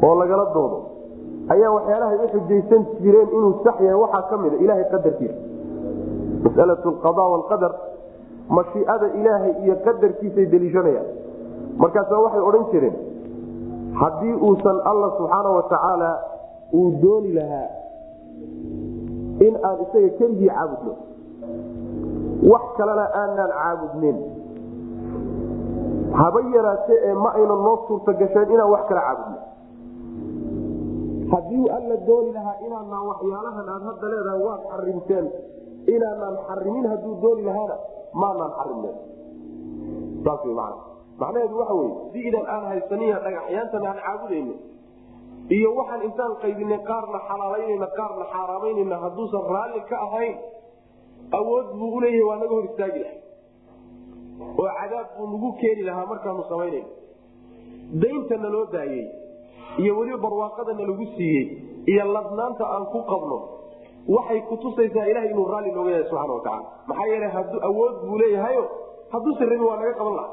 [0.06, 0.78] oo lagala doodo.
[1.54, 5.40] Ayaa waxyaalahay u xujaysan jireen inuu sax yahay waxaa ka mida ilaahay qadarkiisa.
[6.46, 7.72] Masalatu alqada waalqadar
[8.58, 11.08] mashiicada ilaahay iyo qadarkiisay deliishanayaan
[11.82, 12.96] markaasa waxay odhan jireen
[14.02, 16.10] haddii uusan alla subxaana wa tacaala
[16.80, 17.70] uu dooni lahaa
[19.48, 20.94] in aan isaga keligii caabudno
[22.52, 24.18] wax kalena aanaan caabudneyn
[26.20, 29.38] haba yaraate ee ma ayna noo suurta gasheen inaan wax kala caabudno
[31.34, 35.26] haddii alla dooni lahaa inaanaan waxyaalahan aad hadda leedahay waad xarimteen
[35.96, 37.76] inaanaan xarimin hadduu dooni lahaana
[38.22, 38.96] maanaan xarimnen
[41.22, 44.56] macnaheedu waxa wey diidan aan haysaniya dhagaxyaantan aan caabudayno
[45.58, 50.36] iyo waxaan intaan qaybinay qaarna xalaalaynayna qaarna xaaraamaynayna hadduusan raalli ka ahayn
[51.40, 53.20] awood buu uleeyahay waa naga hor istaagi lahay
[54.62, 56.90] oo cadaab buu nagu keeni lahaa markaanu samaynayno
[58.04, 59.04] daynta naloo daayey
[59.84, 61.46] iyo weliba barwaaqada nalagu siiyey
[61.92, 63.38] iyo ladnaanta aan ku qabno
[64.16, 68.64] waxay kutusaysaa ilaha inuu raalli nooga yahay subana wataala maxaa yeele hadu awood buu leeyahayo
[69.14, 70.30] hadduusan rabin waa naga qaban laha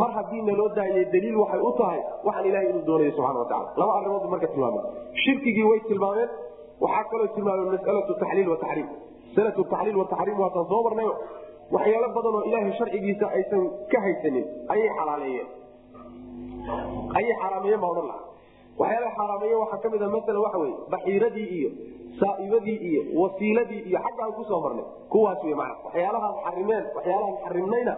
[0.00, 3.92] mar haddii naloo daayay daliil waxay u tahay waxaan ilahay inuu doonayo subana wataala laba
[3.98, 4.86] arimood marka tilmaameen
[5.24, 6.30] shirkigii way tilmaameen
[6.84, 8.88] waxaa kaloo tilmaameen masalatu taxliil wataxriim
[9.28, 11.12] masalatu taxliil wataxriim waataan soo marnayo
[11.76, 15.48] waxyaalo badan oo ilaahay sharcigiisa aysan ka haysanin ayay xalaaleeyeen.
[17.18, 18.20] Ayay xaaraameeyeen baa odhan laha
[18.80, 21.70] waxyaalaha xaaraameeye waxaa ka mid a maala waxa wey baxiiradii iyo
[22.20, 24.86] saaibadii iyo wasiiladii iyo xagga aan ku soo marnay.
[25.12, 27.94] Kuwaas w waxyaalahaan xarimeen waxyaalahaan xarimnayna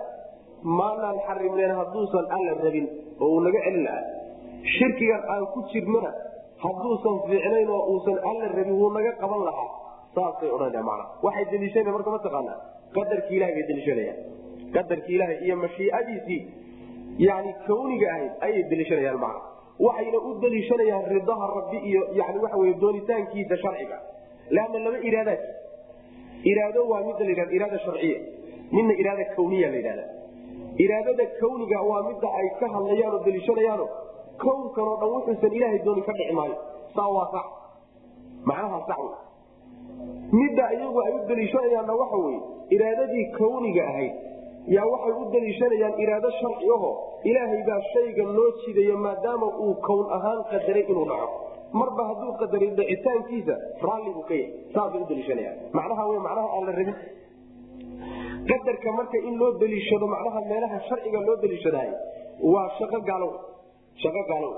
[0.81, 2.87] maanaan xarimneen hadduusan alla rabin
[3.21, 4.05] oo uu naga celin lahaa.
[4.75, 6.11] Shirkigan aan ku jirnona
[6.65, 9.69] hadduusan fiicnayn oo uusan alla rabin wuu naga qaban lahaa.
[10.15, 12.59] Saasay odhanaa man waxay deliishana marka mataqaanaa
[12.97, 14.19] qadarki ilahay bay deliishanayaan.
[14.77, 16.41] Qadarki ilahay iyo mashiicadiisii
[17.27, 19.41] yani kawniga ahayd ayay deliishanayaan macna
[19.79, 23.99] waxayna u daliishanayaan ridaha rabbi iyo yani wey doonitaankiisa sharciga.
[24.51, 25.41] Leanna laba iraadaad
[26.45, 28.19] iraado waa midda la iraada sharciya.
[28.73, 30.05] Midna iraada kawniya la yidhahda
[30.79, 33.87] iraadada kawniga waa midda ay ka hadlayaan daliishanayaano
[34.39, 36.57] kownkan oo dhan wuxuusan ilaahay dooni ka dhici maayo.
[36.95, 37.47] Saa waa sax
[38.45, 39.15] macnaha sax wey.
[40.33, 44.13] Midda iyagu ay u daliishanayaanna waxa weye iraadadii kawniga ahayd
[44.67, 46.91] yaa waxay u daliishanayaan iraado sharci aho
[47.31, 51.29] ilaahay baa shayga loo jidayo maadaama uu kown ahaan qadaray inuu dhaco.
[51.81, 53.55] Marba hadduu qadaray dhicitaankiisa
[53.87, 55.59] raalli buu ka yahay saasay u daliishanayaan.
[55.77, 56.97] Macnaha w macnaha aan la rabin.
[58.51, 61.91] Qadarka marka in loo daliishado macnaha meelaha sharciga loo daliishadahay
[62.53, 63.33] waa shaqo gaalow.
[64.03, 64.55] Shaqo gaalow.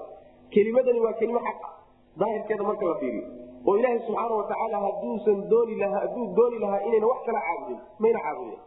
[0.54, 1.60] Kelimadani waa kelimo xaq.
[1.66, 1.72] Ah
[2.20, 3.24] daahirkeeda marka la fiiriyo.
[3.66, 8.20] Oo ilaahay subxaana watacaala haduusan dooni lahaa hadduu dooni lahaa inayna wax kala caabudin mayna
[8.26, 8.60] caabudin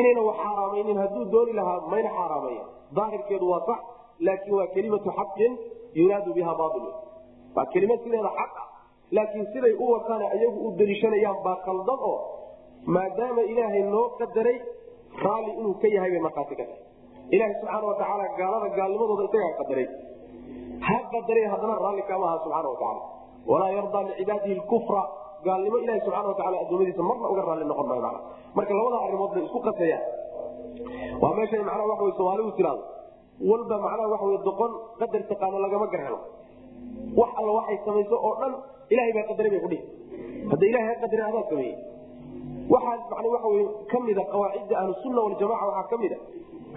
[0.00, 2.64] inayna wax xaaraamaynin hadduu dooni lahaa mayna xaaraamaya
[2.98, 3.80] daahirkeedu waa sax
[4.26, 5.52] laakiin waa kelimatu xaqin
[6.00, 6.84] yuraadu biha bail
[7.56, 8.66] waa kelimad sideeda xaq ah
[9.16, 12.16] laakiin siday u wataana iyagu u daliishanayaan baa qaldan oo
[12.96, 14.56] maadaama ilaahay noo qadaray
[15.24, 16.82] raalli inuu ka yahay bay markhaati ka tahay.
[17.34, 19.86] Ilaahay subxaana watacaala gaalada gaalnimadooda isagaa qadaray.
[20.86, 23.02] Ha qadaray haddana raalli kama aha subxaana watacaala
[23.50, 25.02] walaa yardaa licibaadihi lkufra
[25.48, 28.20] gaalnimo ilahi subxana wataala adoomadiisa marna uga raalli noqon maayo mana
[28.56, 30.04] marka labada arrimood bay isku qasayaan
[31.22, 32.82] waa meeshay macnaha waxa wey soomaaligu tiraado
[33.50, 36.18] walba macnaha waxa wey doqon qadar taqaano lagama garhelo
[37.20, 38.52] wax alla waxay samayso oo dhan
[38.94, 39.82] ilahay baa qadaray bay kudhihi
[40.52, 41.74] hadda ilahay ha qadaray adaa sameeyey.
[42.72, 46.18] Waxaa man waxa wey ka mida qawaacidda ahlusunna waljamaca waxaa ka mida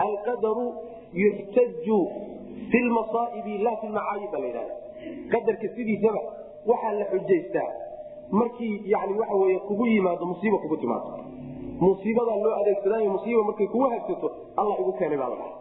[0.06, 0.66] alqadaru
[1.24, 2.00] yuxtaju
[2.72, 4.74] fi lmasaa'ibi laa fi lmacaayib ba la yidhahda
[5.34, 6.22] qadarka sidiisaba
[6.72, 7.70] waxaa la xujaystaa
[8.32, 11.10] markii yani waxa wey kugu yimaado musiiba kugu timaado.
[11.80, 15.56] Musiibadaa loo adeegsadaayo musiiba markay kugu hagsato alla igu keenay baa la dhaha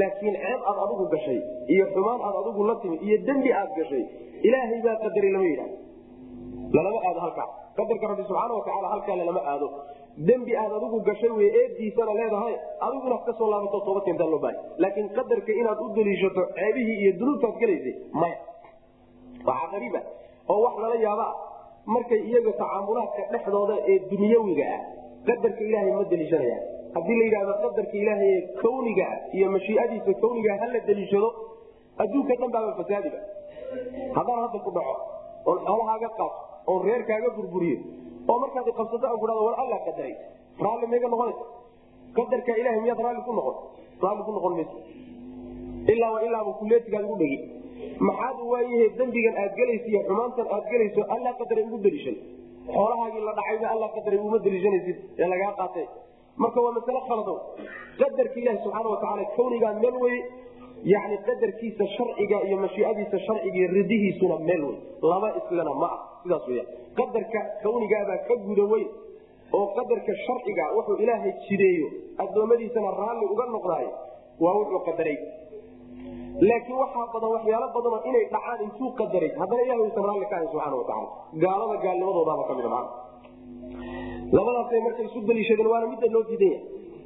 [0.00, 1.40] laakiin ceeb aad adigu gashay
[1.74, 4.04] iyo xumaan aad adigu la timi iyo dembi aad gashay
[4.48, 5.76] ilaahay baa qadaray lama yidhahdo
[6.76, 7.48] lalama aado halkaa.
[7.76, 9.66] Qadarka rabbi subxaana watacaala halkaa lalama aado.
[10.28, 12.54] Dembi aad adigu gashay wey eebdiisana leedahay
[12.86, 17.56] adigu inaad laabato toobad keentaa loo bahay laakiin qadarka inaad u daliishato ceebihii iyo dunuubtaad
[17.62, 18.38] galaysay maya.
[19.48, 20.00] Waxaa qariiba
[20.48, 21.26] oo wax lala yaaba
[21.94, 24.80] markay iyaga tacaamulaadka dhexdooda ee dunyawiga ah
[25.28, 26.62] qadarka ilaahay ma daliishanayaan.
[26.96, 31.28] Haddii la yidhahdo qadarka ilaahay ee kawniga ah iyo mashiiadiisa kawnigaa hala daliishado
[32.02, 33.20] adduunka dhan baaba fasaadiba
[34.16, 34.94] haddaan hadda ku dhaco
[35.50, 36.26] oon xoolahaaga qaato
[36.70, 37.78] oon reerkaaga burburiyo
[38.30, 40.14] oo markaad qabsato aan kuhado war alla qadaray
[40.66, 41.44] raalli mayga noqonaysa
[42.18, 43.56] qadarka ilahay miyaad raalli ku noqon
[44.04, 44.78] raalli ku noqon mayso.
[45.92, 47.38] Ilaaba ilaaba kuleetigaad ugu dhegi
[48.08, 52.16] maxaad waayahe dembigan aad gelaysa iyo xumaantan aad gelayso alla qadaray ugu daliishan
[52.74, 55.86] xoolahaagii la dhacayba alla qadaray uma daliishanaysid ee lagaa qaatay.
[56.42, 57.34] Marka waa masale khalado
[58.00, 60.16] qadarka ilahi subxaana watacaala kawnigaa meel wey
[60.92, 64.76] yani qadarkiisa sharciga iyo mashiiadiisa sharciga ridihiisuna meel wey
[65.12, 66.64] laba islana ma ah sidaas weya
[67.00, 68.88] qadarka kawnigaabaa ka guda weyn
[69.58, 71.88] oo qadarka sharciga wuxuu ilaahay jideeyo
[72.24, 73.90] addoommadiisana raalli uga noqdaayo
[74.44, 75.16] waa wuxuu qadaray
[76.48, 80.48] laakiin waxaa badan waxyaalo badanoo inay dhacaan intuu qadaray haddana ilahay uusan raalli ka ahayn
[80.52, 81.08] subxana watacaala
[81.44, 82.90] gaalada gaalnimadoodaaba ka mida maana
[84.36, 86.60] labadaasay marka isu daliishadeen waana midda loo diidanya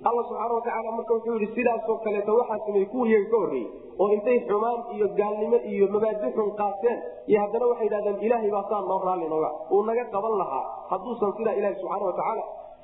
[0.08, 3.68] alla subxaana watacaala marka wuxuu yidhi sidaasoo kaleeto waxaa sameeyey kuwa iyaga ka horreeyey
[4.02, 6.98] oo intay xumaan iyo gaalnimo iyo mabaadi xun qaateen
[7.30, 9.50] iyo haddana waxay yidhahdeen ilaahay baa saa noo raalli nooga.
[9.74, 12.42] Uu naga qaban lahaa hadduusan sidaa ilahi subxaana watacaala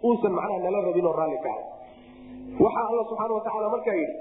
[0.08, 1.64] uusan macnaha nala rabin oo raalli ka ahay.
[2.64, 4.14] Waxaa alla subxaana watacaala markaa yidhi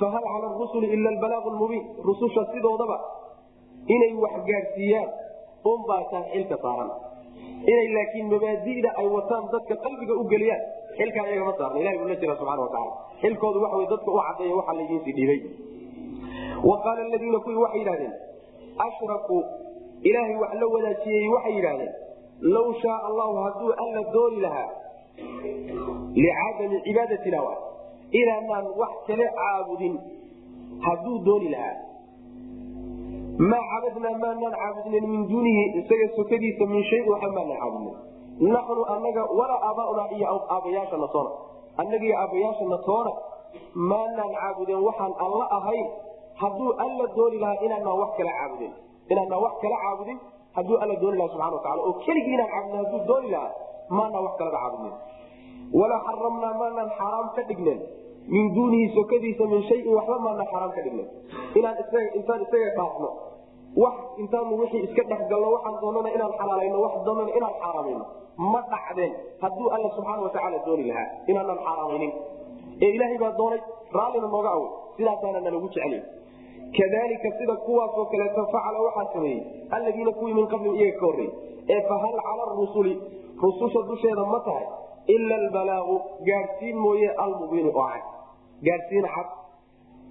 [0.00, 2.96] fahal cala rusuli ila albalaaqu lmubiin rususha sidoodaba
[3.94, 5.08] inay wax gaadhsiiyaan
[5.72, 6.90] unbaa taa xilka saaran.
[7.72, 10.62] Inay laakiin mabaadida ay wataan dadka qalbiga u geliyaan
[10.98, 11.78] xilkaa iyagama saarna.
[11.82, 15.40] Ilahi buu la jira subxana watacaala xilkoodu waxa dadka u cadeeya waxaa laydiinsii dhiibay.
[16.68, 18.14] Wa qaala aladiina kuwii waxay yidhahdeen
[18.86, 19.42] ashrakuu
[20.08, 21.92] ilaahay wax la wadaajiyey waxay yidhahdeen
[22.56, 24.68] law shaa allahu hadduu alla dooni lahaa
[26.24, 27.40] licadami cibaadatina
[28.12, 29.94] wa inaanaan wax kale caabudin.
[30.86, 31.76] Hadduu dooni lahaa.
[33.50, 37.96] Maa cabadnaa maanaan caabudnen min duunihi isaga sokadiisa min shayin waxa maanaan caabudnen
[38.54, 41.30] naxnu anaga walaa aabaaunaa iyo aabbayaashana toona.
[41.80, 43.12] Annaga iyo aabbayaashana toona
[43.90, 45.86] maanaan caabudeen waxaan alla ahayn
[46.42, 48.72] hadduu alla dooni lahaa inaanaan wax kala caabudin.
[49.12, 50.18] Inaanaan wax kala caabudin
[50.56, 53.52] hadduu alla dooni lahaa subxana watacala oo keligii inaan caabudna hadduu dooni lahaa
[53.98, 54.94] maanaan wax kalaba caabudnen
[55.80, 57.78] walaa xaramnaa maanaan xaaraam ka dhignen
[58.34, 60.80] min duunihi sokadiisa min shayin waxba maanaan xaaraam ka
[61.56, 63.08] isaga intaan isaga dhaafno.
[63.82, 68.04] Wax intaanu wixii iska dhexgalno waxaan doonana inaan xalaalayno wax doonana inaan xaaraamayno
[68.52, 69.12] ma dhacdeen.
[69.42, 72.12] Hadduu alla subxaana watacaala dooni lahaa inaanaan xaaraamaynin
[72.84, 73.60] ee ilaahay baa doonay
[73.96, 76.02] raallina nooga awoy sidaasaana nalagu jeceliy
[76.78, 79.40] kadalika sida kuwaasoo kaleeto facala waxaa sameeyey.
[79.76, 81.32] Alladiina kuwii min qablihim iyaga ka horreeyey.
[81.72, 82.94] Ee fahal cala rusuli
[83.42, 84.66] rususha dusheeda ma tahay
[85.14, 85.94] ila albalaaqu
[86.28, 88.17] gaadhsiin mooye almubiinu oo cad
[88.66, 89.28] gaadhsiin cad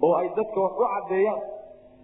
[0.06, 1.40] oo ay dadka wax u cadeeyaan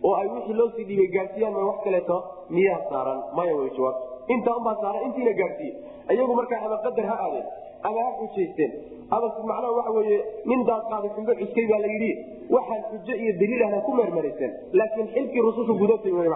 [0.07, 2.17] oo ay wixii loo dhiibay gaadhsiiyaan ma wax kaleeto
[2.55, 3.21] miyaa saaran?
[3.37, 4.05] Maya way jawaabto
[4.35, 5.75] intaa unbaa saaran intiina gaadhsiiye
[6.15, 7.47] iyagu markaa ama qadar ha aadeen
[7.87, 8.73] ama ha xujaysteen.
[9.15, 10.19] Ama macnaha waxa weye
[10.51, 12.11] nin daadqaaday xumbo cuskay baa la yidhi
[12.57, 15.75] waxaan xujo iyo daliil ahna ku meermarayseen laakiin xilkii rusushu
[16.19, 16.29] man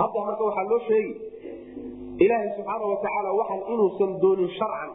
[0.00, 1.12] hadda marka waxaa loo sheegi
[2.24, 4.92] ilaahay subxaana watacaala waxaan inuusan doonin sharcan.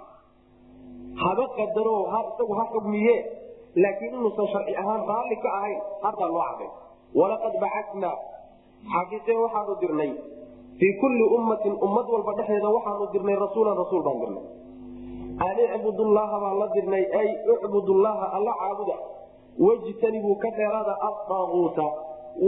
[1.24, 1.96] Haba qadaro
[2.30, 3.16] isagu ha xugmiye
[3.76, 6.70] laakiin inuusan sharci ahaan raalli ka ahayn haddaa loo caday
[7.20, 8.18] walaqad bacatnaa
[8.94, 10.12] xaqiiqe waxaanu dirnay
[10.80, 14.46] fii kulli ummatin ummad walba dhexdeeda waxaanu dirnay rasuulan rasuul baan dirnay
[15.48, 18.96] an icbudullaha baan la dirnay ay icbudullaha alla caabuda
[19.66, 21.86] wejtanibuu ka dheeraada adaaguuta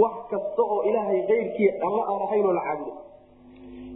[0.02, 2.94] wax kasta oo ilaahay keyrkii alla aan ahaynoo la caabudo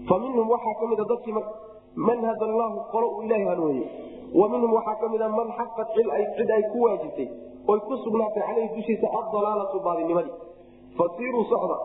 [0.07, 0.15] fa
[0.53, 1.35] waxaa ka mida dadkii
[1.95, 3.87] man hada allahu qolo uu ilaahay hanuuniye
[4.39, 5.87] wa minhum waxaa ka mida man xaqat
[6.37, 7.27] cid ay ku waajibtay
[7.71, 10.35] oy ku sugnaatay caleyhi dushiisa addalaalatu baadinimadii
[10.97, 11.77] fasiiruu socda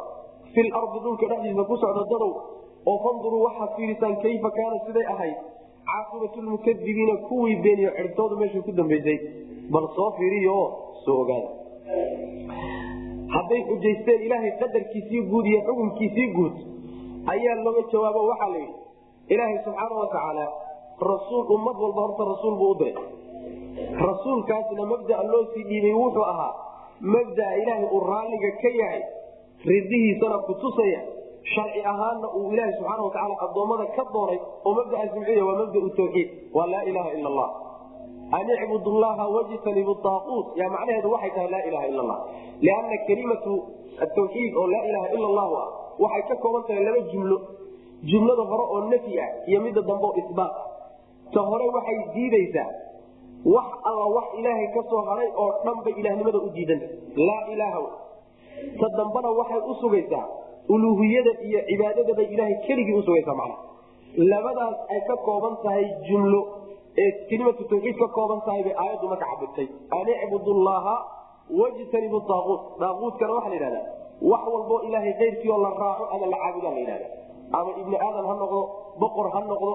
[0.55, 2.33] fi lardi dhulka dhexdiisa ku socda dadow
[2.91, 5.39] oo fanduruu waxaad fiirisaan kayfa kaana siday ahayd
[5.91, 9.19] caaqibatlmukadibiina kuwii beeniyo ciribtoodu meeshay ku dambaysay
[9.75, 10.69] bal soo fiiriyo oo
[11.05, 11.49] soo ogaada.
[13.35, 16.55] Hadday xujaysteen ilaahay qadarkiisii guud iyo xukunkiisii guud
[17.35, 18.75] ayaa looga jawaabo waxaa la yidhi
[19.35, 20.45] ilaahay subxaana watacaala
[21.01, 22.97] rasuul ummad walba horta rasuul buu u diray.
[24.07, 26.53] Rasuulkaasna mabdaa loo sii dhiibay wuxuu ahaa
[27.15, 29.03] mabdaa ilaahay uu raalliga ka yahay
[29.71, 31.01] ridihiisana ku tusaya
[31.55, 36.29] sharci ahaanna uu ilaaha subxaana watacaala addoommada ka doonay oo mabdaas muxuu waa mabdau tawxiid
[36.57, 37.51] waa laa ilaaha ila allah.
[38.39, 42.19] An icbud llaha wajtanibu aaquut yaa macnaheedu waxay tahay laa ilaha ila allah.
[42.67, 43.53] Lianna kelimatu
[44.05, 45.69] atawxiid oo laa ilaha ila allahu ah
[46.05, 47.39] waxay ka kooban tahay laba jumlo.
[48.11, 50.67] Jumlada hore oo nafyi ah iyo midda dambe oo isbaat ah
[51.35, 52.69] ta hore waxay diidaysaa.
[53.55, 56.87] Wax alla wax ilaahay ka soo haray oo dhan bay ilahnimada u diidanta
[57.29, 57.81] laa ilaaha
[58.81, 60.25] ta dambana waxay u sugaysaa.
[60.75, 63.57] Uluuhiyada iyo cibaadada bay ilaahay keligii usugaysaa macna.
[64.33, 66.41] Labadaas ay ka kooban tahay jumlo.
[67.03, 69.67] Ee kelimatu tawxiid ka kooban tahay bay aayaddu marka cabirtay
[69.99, 70.97] an icbudu llaha
[71.61, 73.85] wajtanibu daaquut daaquutkana waxaa la yidhahdaa
[74.31, 77.07] wax walboo ilaahay keyrkii oo la raaco ama la caabudaa la yidhahda
[77.59, 78.61] ama ibni aadam ha noqdo
[79.03, 79.71] boqor ha noqdo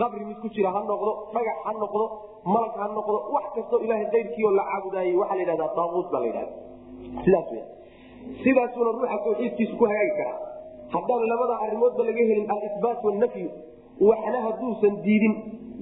[0.00, 2.04] qabri mid ku jira ha noqdo dhagax ha noqdo
[2.54, 6.22] malag ha noqdo wax kastoo ilaahay keyrkii oo la caabudaayey waxaa la yidhahdaa daaquut baa
[6.24, 6.30] la
[7.56, 7.62] w
[8.44, 10.38] sidaasuna ruuxa tawxiidkiisu ku hagaagi karaa.
[10.94, 13.48] Haddaan labada arimoodba laga helin alisbaat wanafyu
[14.08, 15.34] waxna hadduusan diidin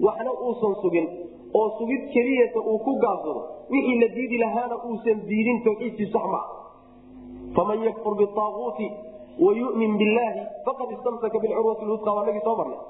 [0.07, 1.07] waxna uusan sugin
[1.55, 6.47] oo sugid keliyata uu ku gaabsado wixii la diidi lahaana uusan diidin tawxiidkii sax maa
[7.57, 8.87] faman yakfur biaaguuti
[9.45, 12.81] wayumin billaahi faqad istamsaka bilcurwati lwusqa waa nagii soo marnay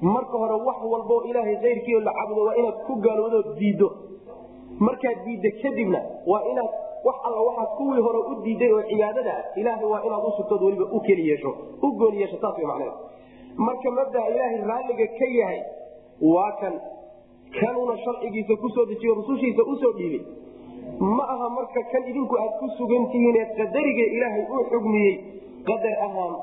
[0.00, 3.88] marka hore wax walboo ilaahay keyrkii oo la caabudo waa inaad ku gaaloodo diiddo.
[4.86, 6.72] Markaad diidda kadibna waa inaad
[7.04, 10.86] wax alla waxaad kuwii hore u diiday oo cibaadada ah ilaahay waa inaad usugtood weliba
[10.96, 11.50] u keli yeesho
[11.82, 12.94] u gooni yeesho saas way macnaheed
[13.56, 15.60] marka mabdaa ilaahay raalliga ka yahay
[16.34, 16.74] waa kan
[17.60, 20.22] kanuna sharcigiisa ku soo dejiyo rusushiisa u soo dhiibay.
[21.16, 25.14] Ma aha marka kan idinku aad ku sugan tihiin ee qadariga ilaahay uu xugmiyey
[25.68, 26.34] qadar ahaan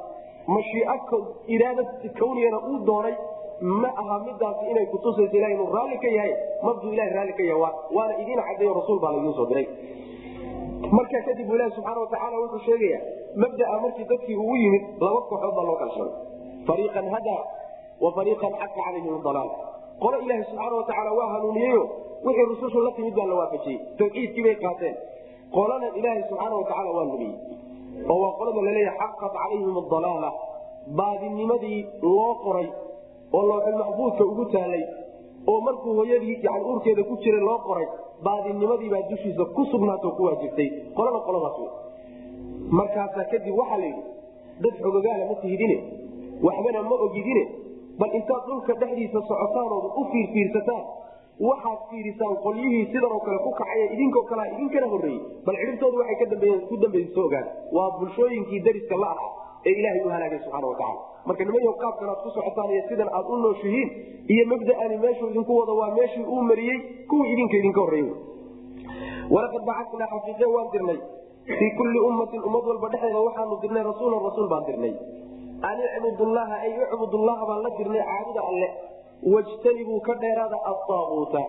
[0.47, 1.83] mashiico iraada
[2.19, 3.15] kawniyana uu doonay
[3.62, 6.34] ma aha midaasi inay kutusayso ilaha inuu raalli ka yahay
[6.65, 7.62] mabduu ilaha raalli ka yahay
[7.97, 9.67] waana idiin cadeeyo rasuul baa laidiin soo diray.
[10.97, 13.00] Markaa kadib bu ilahi subxaana watacaala wuxuu sheegaya
[13.43, 16.13] mabdaa markii dadkii ugu yimid laba kooxood baa loo kala sheegay
[16.67, 17.41] fariiqan hadaa
[18.04, 19.50] wa fariiqan xaqa calayhim dalaal
[20.04, 21.84] qolo ilaahi subxaana watacaala waa hanuuniyeyo
[22.26, 24.95] wixii rusushu la timid baa la waafajiyey tawxiidkii bay qaateen.
[25.56, 27.36] Qolana ilaahi subxaana watacaala waa lumiyey
[28.12, 30.30] oo waa qolada la leeyahay xaqat calayhim adalaala
[31.00, 32.67] baadinimadii loo qoray
[33.33, 34.83] oo looxul maxbuudka ugu taalay
[35.51, 37.87] oo markuu hooyadii yani uurkeeda ku jiray loo qoray
[38.25, 40.69] baadinimadiibaa dushiisa ku sugnaatoo ku waajibtay.
[40.97, 41.69] Qolada qoladaas wey
[42.79, 44.03] markaasaa kadib waxaa la yidhi
[44.63, 45.77] dad xogogaala ma tihidine
[46.47, 47.43] waxbana ma ogidine
[47.99, 50.83] bal intaad dhulka dhexdiisa socotaanooda u fiirfiirsataan
[51.47, 55.21] waxaad fiirisaan qolyihii sidan oo kale ku kacaya idinkoo kalea idinkana horreeyey.
[55.45, 57.51] Bal cidhibtoodu waxay ku dambaysa ogaada.
[57.75, 59.27] Waa bulshooyinkii dariska la aha
[59.65, 63.28] ee ilaahay u halaagay subxaana watacala marka nimayo qaabkan aad ku socotaan iyo sidan aad
[63.34, 63.89] u nooshihiin
[64.34, 68.13] iyo mabda'ani meeshuu idinku wado waa meeshii uu mariyey kuwii idinka idinka horreeyey.
[69.34, 71.00] Walaqad bacasnaa xaqiiqe waan dirnay.
[71.58, 74.93] Fii kulli ummatin ummad walba dhexdeeda waxaanu dirnay rasuulan rasuul baan dirnay.
[75.69, 78.69] An icbudullaha ay icbudullaha baan la dirnay caabuda alle.
[79.34, 81.41] Wajtanibuu ka dheeraada adaaguuta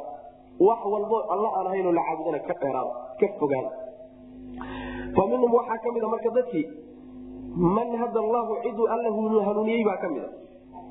[0.61, 3.70] wax walbo alla aan ahaynoo la caabudana ka dheeraada ka fogaada
[5.16, 6.64] fa waxaa ka mida marka dadkii
[7.56, 9.10] man hada allahu ciduu alla
[9.48, 10.28] hanuuniyey baa ka mida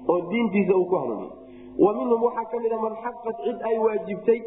[0.07, 1.31] oo diintiisa uu ku hanuuniyey.
[1.79, 4.39] Wa minhum waxaa ka mida man xaqat cid ay waajibtay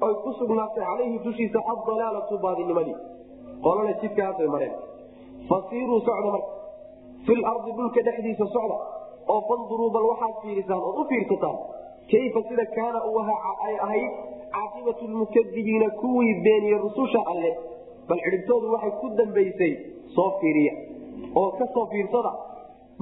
[0.00, 2.96] oy ku sugnaatay calayhi dushiisa addalaalatu baadinimadii
[3.62, 4.74] qolana jidkaasay mareen.
[5.48, 6.52] Fasiiruu socda marka.
[7.26, 8.78] Fi lardi dhulka dhexdiisa socda
[9.32, 11.56] oo fanduruu bal waxaad fiirisaan ood u fiirsataan
[12.10, 14.12] kayfa sida kaana ahaa ay ahayd
[14.54, 17.50] caaqibatu lmukadibiina kuwii beeniye rususha alle
[18.08, 19.72] bal cidhibtoodu waxay ku dambaysay
[20.14, 20.74] soo fiiriya
[21.40, 22.32] oo ka soo fiirsada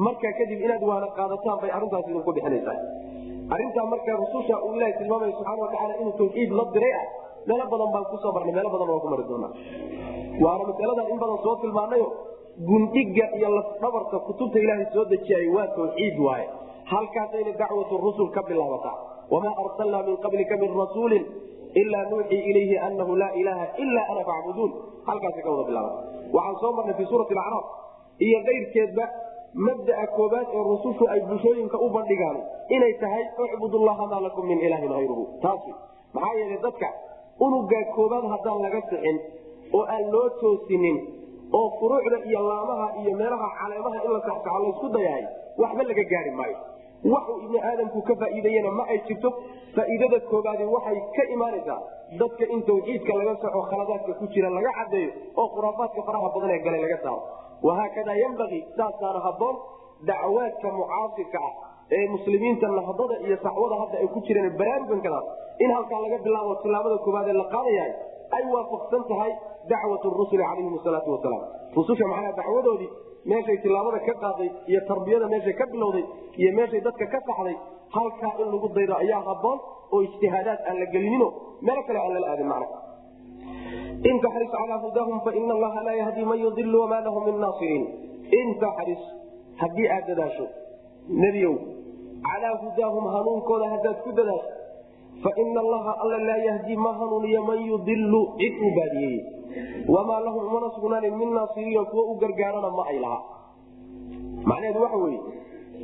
[0.07, 2.77] markaa kadib inaad waana qaadataan bay arrintaas idinku bixinaysaa.
[3.55, 7.07] Arrintaa marka rususha uu ilaha tilmaamaya subxana watacaala inuu tawxiid la diray ah
[7.49, 9.53] meelo badan baan ku soo marnay meelo badan waan ku mari doonaa.
[10.45, 12.07] Waana masaladan in badan soo tilmaanayo
[12.69, 16.47] gundhiga iyo lafdhabarka kutubta ilaahay soo dejiyay waa tawxiid waaye.
[16.93, 18.97] Halkaasayna dacwatu rusul ka bilaabataa.
[19.33, 21.25] Wamaa arsalnaa min qablika min rasuulin
[21.83, 24.71] ilaa nuuxii ilayhi anahu laa ilaaha ilaa ana facbuduun
[25.09, 25.93] halkaasi ka wada bilaaba
[26.37, 27.67] waxaan soo marnay fii suurati acraaf
[28.27, 29.05] iyo keyrkeedba
[29.67, 32.39] mabdaa koobaad ee rusushu ay bulshooyinka u bandhigaan
[32.77, 35.63] inay tahay ucbud llaha maa lakum min ilaahin hayruhu taas
[36.17, 36.89] maxaa yeelay dadka
[37.47, 39.17] unugaa koobaad haddaan laga sixin
[39.79, 40.97] oo aan loo toosinin
[41.59, 45.25] oo furuucda iyo laamaha iyo meelaha caleemaha in la saxsaxo laysku dayahay
[45.63, 46.57] waxba laga gaari maayo.
[47.13, 49.29] Waxuu ibni aadamku ka faa'iideeyena ma ay jirto
[49.77, 51.79] faa'iidada koobaadi waxay ka imaanaysaa
[52.23, 55.11] dadka in tawxiidka laga soco khaladaadka ku jira laga cadeeyo
[55.41, 57.21] oo khuraafaadka faraha badan ee galay laga saaro
[57.69, 59.57] wahaakadaa yambagii saasaana haboon
[60.11, 61.53] dacwaadka mucaasirka ah
[61.99, 65.27] ee muslimiinta nahdada iyo saxwada hadda ay ku jireen baraarugankadaas
[65.65, 67.93] in halkaa laga bilaabo tilaabada koobaad ee la qaadayahay
[68.37, 69.33] ay waafaqsan tahay
[69.73, 71.43] dacwat rusuli calayhim salaatu wasalaam
[71.79, 72.91] rususha macnaha dacwadoodii
[73.33, 76.05] meeshay tilaabada ka qaaday iyo tarbiyada meeshay ka bilowday
[76.43, 77.57] iyo meeshay dadka ka saxday
[77.97, 79.59] halkaa in lagu daydo ayaa haboon
[79.95, 81.29] oo ijtihaadaad aan la gelinino
[81.69, 82.77] meelo kale aan lala aadin macna
[84.09, 87.85] in taxris calaa hudaahum faina allaha laa yahdi man yudilu wamaa lahum min naasiriin
[88.41, 89.03] in taxris
[89.63, 90.47] haddii aad dadaasho
[91.25, 91.55] nebiyow
[92.29, 94.53] calaa hudaahum hanuunkooda haddaad ku dadaasho
[95.27, 99.21] faina allaha alla laa yahdi ma hanuuniyo man yudilu cid uu baadiyeeye
[99.97, 103.21] wamaa lahum umana sugnaanin min naasiriina kuwa u gargaarana ma ay laha
[104.51, 105.21] macnaheedu waxa weye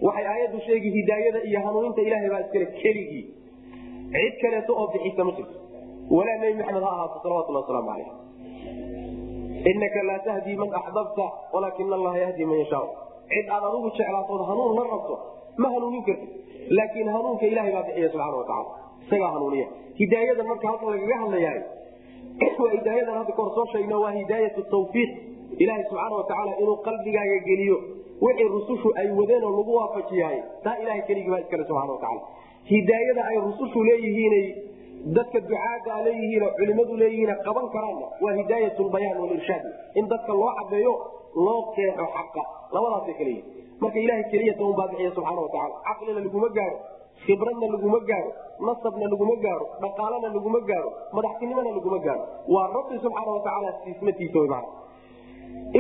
[0.07, 3.25] waxay aayaddu sheegi hidaayada iyo hanuuninta ilahay baa iskale keligii.
[4.15, 5.59] Cid kaleeto oo bixisa ma jirto
[6.11, 8.11] walaa nebi maxamed ha ahaato salawatullah wasalaamu calayh
[9.71, 12.87] inaka laa tahdii man axbabta walaakina allaha yahdi man yashaa
[13.33, 15.15] cid aad adigu jeclaatood hanuun la rabto
[15.63, 16.27] ma hanuunin karti
[16.79, 19.67] laakiin hanuunka ilahay baa bixiya subxana watacaala isagaa hanuuniya.
[19.99, 21.63] Hidaayadan marka halkan lagaga hadlayahay
[22.61, 25.11] waa hidaayadan hadda kahor soo sheegno waa hidaayat tawfiiq.
[25.63, 27.79] Ilaahay subxaana watacaala inuu qalbigaaga geliyo
[28.21, 32.23] wixii rusushu ay wadeen oo lagu waafajiyahay taa ilahay keligii baa iskale subxana watacaala
[32.73, 34.47] hidaayada ay rusushu leeyihiinay
[35.15, 39.65] dadka ducaada leeyihiin culimadu leeyihiin qaban karaanna waa hidaayat lbayaan walirshaad
[40.01, 40.95] in dadka loo cadeeyo
[41.47, 42.43] loo keexo xaqa.
[42.75, 43.45] Labadaasay yihiin
[43.83, 46.77] marka ilahay keliyata un baa bixiya subxaana watacaala caqlina laguma gaaro
[47.27, 48.31] khibradna laguma gaaro
[48.69, 52.25] nasabna laguma gaaro dhaqaalana laguma gaaro madaxtinimona laguma gaaro.
[52.55, 54.69] Waa rabbi subxaana watacaala siismatiisa wy mana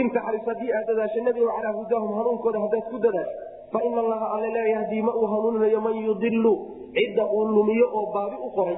[0.00, 3.34] in taxris haddii aad dadaasho nebigo calaa hudaahum hanuunkooda haddaad ku dadaasho
[3.74, 6.52] faina allaha alla laa yahdii ma uu hanuuninayo man yudilu
[6.96, 8.76] cidda uu lumiyo oo baabi u qoray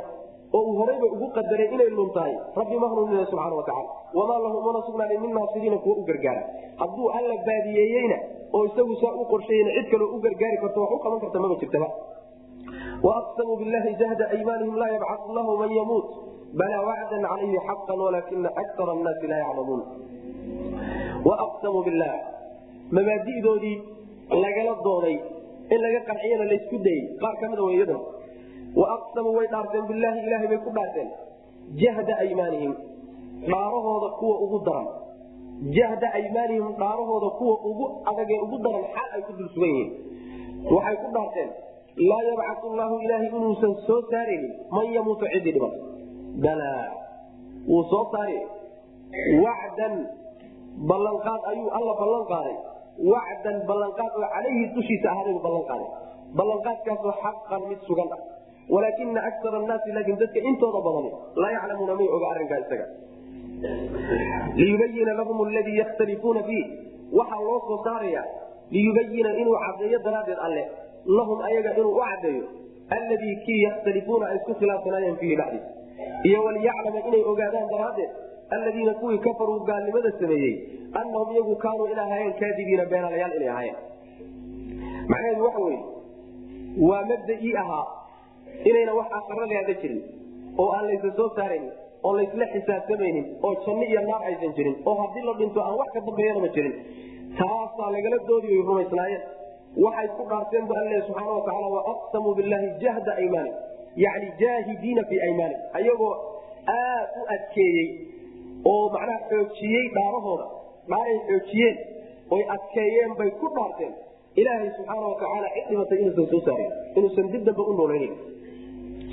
[0.57, 4.81] oo uu horayba ugu qadaray inay luntahay rabbi ma hanuuninayo subxana watacaala wamaa lahu mana
[4.89, 6.43] sugnaanin min naasiriina kuwa u gargaara.
[6.81, 8.17] Hadduu alla baadiyeeyeyna
[8.57, 11.57] oo isagu saa u qorshayena cid kaloo u gargaari karto wax u qaban karta maba
[11.63, 11.89] jirtaba.
[13.07, 16.07] Waaqsamuu billahi jahda aymaanihim laa yabcau lahu man yamuut.
[16.61, 19.83] Balaa wacdan calayhi xaqan walaakina akara annaasi laa yaclamuun.
[21.29, 22.15] Waaqsamuu billah.
[22.97, 23.77] Mabaadi'doodii
[24.45, 25.17] lagala dooday
[25.75, 27.03] in laga qanciyana laysku dayey.
[27.23, 28.01] Qaar ka mida weyadana
[28.83, 31.09] waaqsamuu way dhaarteen bilaahi ilaahay bay ku dhaarteen
[31.83, 32.73] jahda aymaanihim
[33.53, 34.89] dhaarahooda kuwa ugu daran
[35.79, 39.91] jahda aymaanihim dhaarahooda kuwa ugu adagee ugu daran xal ay ku dul sugan yihiin
[40.75, 41.51] waxay ku dhaarteen
[42.11, 45.75] laa yabcau llahu ilaahay inuusan soo saaraynin man yamuutu cidii dhiman
[46.45, 46.85] balaa
[47.71, 48.39] wuu soo saari
[49.45, 49.95] wacdan
[50.91, 52.57] ballanqaad ayuu alla ballan qaaday
[53.13, 55.89] wacdan ballanqaad oo calayhi dushiisa ahaaday ballan qaaday
[56.39, 58.21] ballanqaadkaasoo xaqan mid sugan ah
[58.75, 61.11] walaakina akar annaasi laakiin dadka intooda badani
[61.43, 62.87] laa yaclamuuna may oga arrinkaa isaga.
[64.61, 66.67] liyubayina lahum ladii yakhtalifuuna fiih.
[67.19, 68.23] Waxaa loo soo saaraya
[68.71, 70.65] liyubayina inuu cadeeyo daraaddeed alle.
[71.19, 72.45] Lahum ayaga inuu u cadeeyo
[72.97, 75.69] alladii kii yakhtalifuuna ay isku khilaafsanaayeen fiihi dhexdiisa
[76.29, 78.11] iyo waliyaclama inay ogaadaan daraaddeed
[78.57, 80.55] alladiina kuwii kafaruu gaalnimada sameeyey
[81.01, 83.77] annahum iyagu kaanuu in ahaayeen kaadibiina beenalayaal inay ahaayeen
[85.11, 85.81] macnaheedu waxa weye
[86.89, 87.85] waa mabdaii ahaa
[88.71, 90.01] inayna wax aqara leada jirin
[90.63, 91.73] oo aan laysa soo saaraynin
[92.07, 95.89] oo laysla xisaabtamaynin oo janno iyo naar aysan jirin oo haddii la dhinto aan wax
[95.97, 96.75] ka dambeeyanaba jirin.
[97.39, 99.23] Taasaa lagala doodi way rumaysnaayeen.
[99.85, 103.53] Waxay ku dhaarteen bu alle subxaana watacaala waaqsamuu billahi jahda aymaani
[104.05, 106.13] yani jaahidiina fii aymaani ayagoo
[106.77, 107.87] aad u adkeeyey
[108.73, 110.47] oo macnaha xoojiyey dhaarahooda
[110.93, 111.77] dhaaray xoojiyeen
[112.37, 113.93] oy adkeeyeen bay ku dhaarteen.
[114.41, 118.15] Ilaahay subxaana watacaala cid dhimatay inuusan soo saarin inuusan dib dambe u noolaynin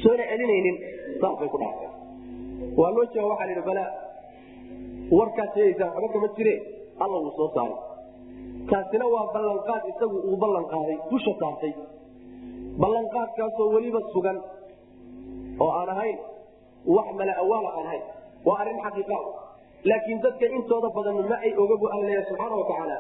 [0.03, 0.77] soona celinaynin
[1.21, 1.91] saasbay ku dhaarteen
[2.79, 3.89] waa loo jeega waxaa laidhi balaa
[5.17, 6.55] warkaad sheegaysaan waxba kama jire.
[7.03, 7.75] Alla wuu soo saaray.
[8.69, 10.65] Kaasina waa ballanqaad isagu uu ballan
[11.11, 11.73] dusha saartay.
[12.81, 14.37] Ballanqaadkaasoo weliba sugan
[15.63, 16.17] oo aan ahayn
[16.95, 18.03] wax mala awaala aan ahayn.
[18.45, 19.17] Waa arrin xaqiiqa
[19.89, 22.97] laakiin dadka intooda badan ma ay ogabu alle subxaana watacaala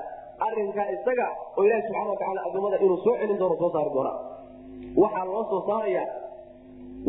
[0.47, 1.27] arinkaa isaga
[1.57, 4.13] oo ilahi subxana watacaala adoomada inuu soo celin doono soo saari doona
[5.01, 6.03] waxaa loo soo saaraya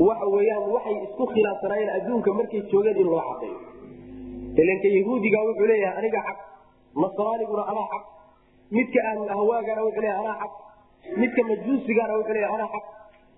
[0.09, 3.59] waxa weyaan waxay isku khilaafsanaayeen adduunka markay joogeen in loo cadeeyo
[4.63, 6.39] ilanka yahuudiga wuxuu leeyahay aniga xaq.
[7.03, 8.05] Nasraaniguna anaa xaq.
[8.77, 9.01] Midka
[9.35, 10.53] ahwaagana wuxuu leeyahay anaa xaq.
[11.21, 12.85] Midka majuusigana wuxuu leeyahay anaa xaq.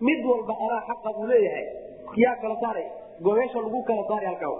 [0.09, 1.65] Mid walba anaa xaqa buu leeyahay.
[2.23, 2.91] Yaa kala saaraya
[3.27, 4.57] gomeesha lagu kala saari halkaa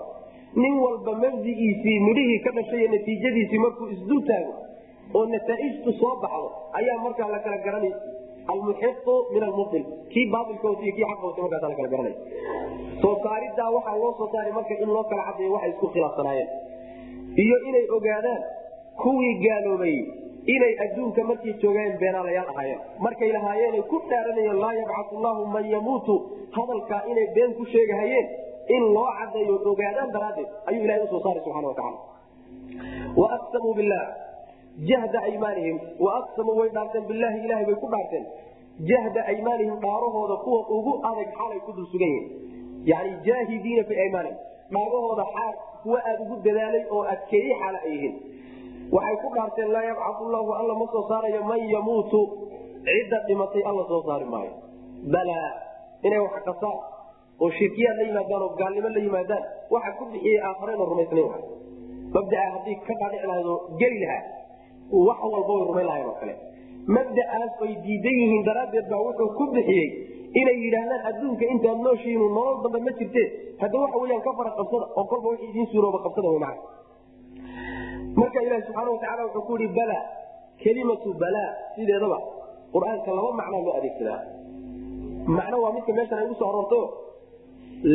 [0.63, 4.53] nin walba mabdigiisii midhihii ka dhashay natiijadiisii markuu isdul taago
[5.19, 7.93] oo nataaijtu soo baxdo ayaa markaa la kala garanay
[8.53, 12.15] almuxiu min almuil kii baailkoot kii aqoot markaasa la kala garanay.
[13.03, 16.49] Soo saaridaa waxaa loo soo saaray marka in loo kala cadeeyo waxay isku khilaafsanaayeen.
[17.45, 18.43] Iyo inay ogaadaan
[19.03, 19.97] kuwii gaaloobay
[20.55, 22.81] inay adduunka markay joogeen beenaalayaal ahaayeen.
[23.07, 26.15] Markay lahaayeenay ku dhaaranayeen laa yabcau llahu man yamuutu.
[26.57, 28.27] Hadalkaa inay been ku sheegahayeen
[28.77, 31.99] in loo cadeeyo ogaadaan daraaddeed ayuu ilahay u soo saaray subana wataala
[33.21, 34.03] waaqsamuu bilah
[34.91, 35.77] jahda aymaanihim
[36.07, 38.25] waaqsamuu way dhaarteen bilaahi ilahay bay ku dhaarteen
[38.91, 42.29] jahda aymaanihim dhaarahooda kuwa ugu adag xaalay ku dul sugan yihiin
[42.91, 44.39] yani jaahidiina fi aymaanihim.
[44.75, 48.15] Dhaarahooda xaal kuwa aada ugu dadaalay oo adkeeyey xaala ay yihiin.
[48.97, 52.21] Waxay ku dhaarteen laa yabcau llahu alla ma soo saarayo man yamuutu?
[52.89, 54.53] Cidda dhimatay alla soo saari maayo.
[55.15, 55.51] Balaa
[56.07, 56.79] inay wax qasaan
[57.43, 59.43] oo shirkiyaad la yimaadaan oo gaalnimo la yimaadaan
[59.75, 61.33] waxa ku bixiyey aakharena rumaysnayn
[62.15, 64.23] mabdaa haddii ka dhaadhici lahado geli lahaa
[64.93, 66.35] wax walba way rumayn lahayn oo kale.
[66.97, 69.89] Mabda'aas ay diidan yihiin daraaddeed baa wuxuu ku bixiyey.
[70.41, 73.23] Inay yidhaahdaan adduunka intaad nooshihiin nolol dambe ma jirte.
[73.61, 76.77] Hadda waxa weyaan ka fara qabsada oo kolba wix idiin suurooba qabsada wy macana
[78.21, 79.99] marka ilahi subxaana watacala wuxuu ku yihi bala
[80.63, 82.19] kelimatu balaa sideedaba
[82.75, 84.21] qur'aanka laba macnaa loo adeegsadaa.
[85.37, 86.87] Macno waa midka meeshan ay ugu soo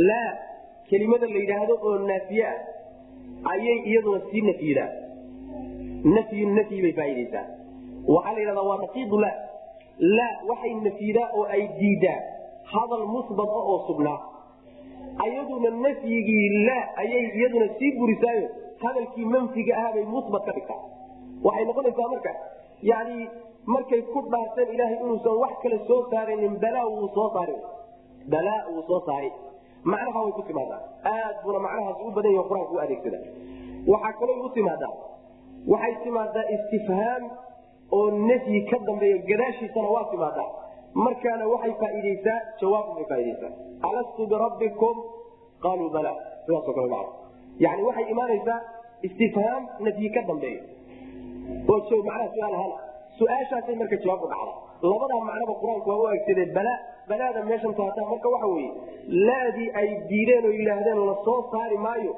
[0.09, 0.31] laa
[0.89, 2.59] kelimada la yidhaahdo oo naafiye ah
[3.51, 4.89] ayay iyaduna sii nafyidaa
[6.03, 7.45] nafyu nafyi bay faaideysaa
[8.15, 9.31] waxaa la yidhahdaa waa naqiidu la
[10.17, 10.33] laa.
[10.49, 12.19] Waxay nafyidaa oo ay diidaa
[12.73, 14.19] hadal musbat ah oo sugnaa.
[15.25, 18.47] Ayaduna nafyigii laa ayay iyaduna sii burisaayo.
[18.83, 20.81] Hadalkii manfiga ahaabay musbat ka dhigtaa.
[21.45, 22.31] Waxay noqonaysaa marka
[22.91, 23.15] yani
[23.73, 27.55] markay ku dhaarteen ilaahay inuusan wax kale soo saarinin balaa wuu soo saari
[28.33, 29.31] balaa wuu soo saari
[29.91, 30.81] macnaha way ku timaadaa.
[31.13, 33.19] Aad buna macnahaas u badan yahi qur'aanka u adeegsada.
[33.91, 34.93] Waxaa kaloo u timaadaa
[35.71, 37.23] waxay timaadaa istifhaam
[37.97, 40.49] oo nafyi ka dambeeyo gadaashiisana waa timaadaa.
[41.05, 43.51] Markaana waxay faaideysaa jawaab bay faaideysaa
[43.89, 44.95] alastu birabbikum
[45.63, 46.13] qaaluu bala.
[46.45, 47.05] Sidaaso kale maa
[47.65, 48.59] yani waxay imaanaysaa
[49.07, 50.61] istifhaam nafyi ka dambeeyo
[51.73, 52.73] oo macnaha su'aal ahaan.
[53.19, 54.53] Su'aashaasay marka jawaab u dhacda
[54.91, 56.73] labadaa macnaba qur'aanku waa u aegsadee bala
[57.09, 58.71] balaada meeshan taataa marka waxa weye
[59.27, 62.13] laadii ay diideen oo yidhaahdeen la soo saari maayo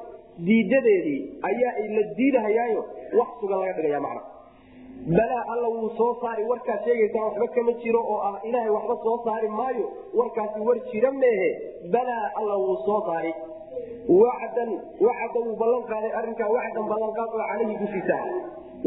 [0.47, 1.19] diidadeedii
[1.49, 2.81] ayaa la diidahayaayo
[3.19, 4.21] wax sugan laga dhigaya macna.
[5.17, 9.17] Balaa alla wuu soo saari warkaad sheegaysaa waxba kama jiro oo ah ilaahay waxba soo
[9.25, 9.85] saari maayo
[10.19, 11.49] warkaasi war jira meehe.
[11.95, 13.31] Balaa alla wuu soo saari
[14.21, 14.69] wacdan
[15.07, 18.17] wacda wuu ballan qaaday arrinkaa wacdan ballanqaad oo caleyhi dushiisa.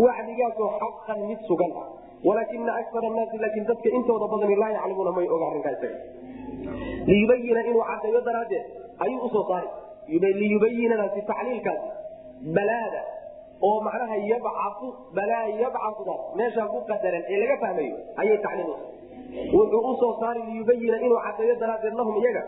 [0.05, 1.73] Wacdigaasoo xaqan mid sugan.
[1.83, 1.87] Ah
[2.27, 5.99] walaakina akar naasi laakiin dadka intooda badani laa yaclamuuna may oga arrinkaa isaga.
[7.09, 8.65] Liyubayina inuu cadeeyo daraaddeed
[9.05, 9.69] ayuu u soo saari
[10.09, 11.89] liyubayinadaasi tacliilkaasi
[12.57, 13.03] balaada.
[13.67, 18.71] Oo macnaha yabcau balaa yabcaudaas meeshaa ku qadaran ee laga fahmayo ayay tacliil
[19.55, 22.43] wuxuu u soo saari liyubayina inuu cadeeyo daraaddeed lahum iyaga.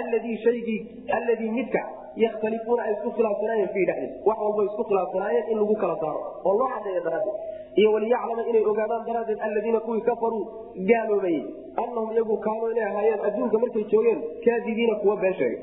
[0.00, 0.80] Alladii shaygii
[1.16, 1.80] alladii midka
[2.24, 6.20] yakhtalifuuna ay isku khilaafsanaayeen fii dhexdiis wax walba isku khilaafsanaayeen in lagu kala saaro.
[6.48, 7.38] Oo loo cadeeyo daraaddeed
[7.80, 10.44] iyo waliyaclama inay ogaadaan daraaddeed alladiina kuwii kafaruu
[10.90, 11.42] gaaloobayey
[11.82, 15.60] annahum iyagu kaanuu inay ahaayeen adduunka markay joogeen kaadibiina kuwa been sheegay.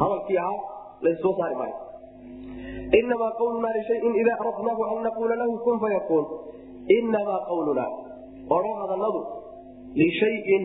[0.00, 0.60] Hadalkii ahaa
[1.00, 1.76] lassoo saari maayo.
[3.00, 6.26] Inamaa qawlunaa lishayin idaa aradnaahu an naquula lahu kun fayakuun
[6.98, 7.90] inamaa qawlunaa
[8.56, 9.20] odhan hadaladu
[9.94, 10.64] lishayin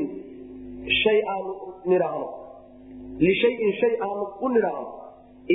[1.03, 1.53] shay aanu
[1.91, 2.27] nidhaahno
[3.25, 4.87] lishayin shay aanu u nidhaahno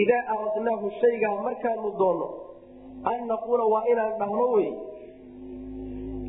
[0.03, 2.29] idaa aradnaahu shaygaa markaanu doonno
[3.13, 4.69] an naquula waa inaan dhahno wey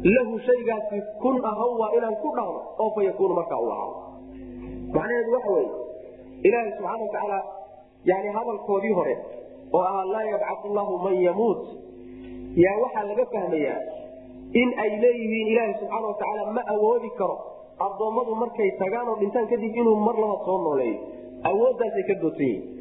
[0.03, 3.01] lahu shaygaasi kun ahaw waa inaan ku dhahno oo fa
[3.39, 3.97] markaa u ahaado.
[4.93, 5.69] Macnaheedu waxa weye
[6.43, 7.39] ilaahay subxaana watacaala
[8.05, 9.15] yani hadalkoodii hore
[9.73, 11.61] oo ahaa laa yabcau llahu man yamuut
[12.55, 13.81] yaa waxaa laga fahmayaa
[14.61, 17.37] in ay leeyihiin ilaahay subxaana watacaala ma awoodi karo
[17.85, 20.99] addoommadu markay tagaan oo dhintaan kadib inuu mar laba soo nooleeyo.
[21.49, 22.77] Awooddaasay ka doodsan yihiin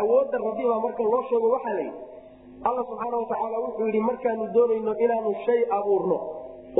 [0.00, 2.00] awoodda rabbi baa marka loo sheego waxaa la yidhi
[2.68, 6.18] alla subxaana watacaala wuxuu yidhi markaanu doonayno inaanu shay abuurno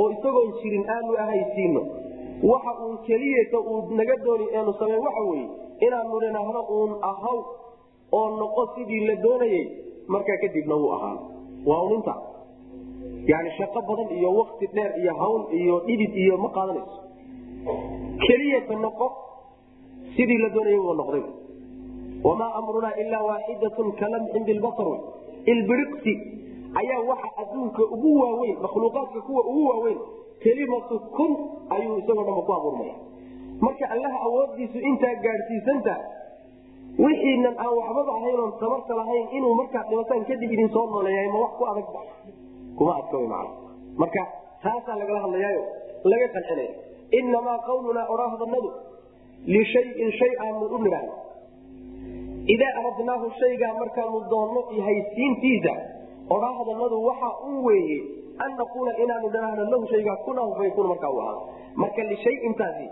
[0.01, 1.81] oo isagoon jirin aanu ahaysiino
[2.51, 5.45] waxa uun keliyata uu naga dooni eenu samayn waxa weye
[5.87, 7.37] inaanu nidhaahno uun ahaw
[8.19, 9.63] oo noqo sidii la doonayey
[10.13, 11.17] markaa kadibna wuu ahaan
[11.69, 12.15] waa un inta
[13.31, 16.97] yani shaqo badan iyo wakti dheer iyo hawl iyo dhidid iyo ma qaadanayso.
[18.25, 19.07] Keliyata noqo
[20.15, 21.23] sidii la doonayay buu noqday.
[22.25, 24.99] Wamaa amrunaa ilaa waaxidatun kalamxin bilbasar wey
[25.53, 26.13] ilbiriqsi
[26.81, 29.99] ayaa waxa adduunka ugu waaweyn makhluuqaadka kuwa ugu waaweyn
[30.43, 31.31] kelimatu kun
[31.69, 32.95] ayuu isagoo dhanba ku abuurmaya.
[33.59, 36.01] Marka allaha awoodiisu intaa gaadhsiisantaha
[36.99, 41.53] wixiinan aan waxbaba ahayn tabarta lahayn inuu markaad dhibataan kadib idin soo nooleeyahay ma wax
[41.59, 42.01] ku adag ba?
[42.77, 43.51] Kuma adka wy macana
[44.01, 44.21] marka
[44.63, 45.63] taasaa lagala hadlayaayo
[46.11, 46.73] laga qancinaya
[47.19, 48.69] inamaa qawlunaa odhaahdanadu
[49.55, 50.31] lishayin shay
[50.75, 51.13] u nidhaahno
[52.55, 55.73] idaa aradnaahu shaygaa markaanu doonno haysiintiisa
[56.29, 57.99] odhaahdanadu waxa un weeye
[58.43, 61.21] an naquula inaanu dhanaahno lahu shaygaa kunaa fayakun markaa u
[61.75, 62.87] marka lishayintaasi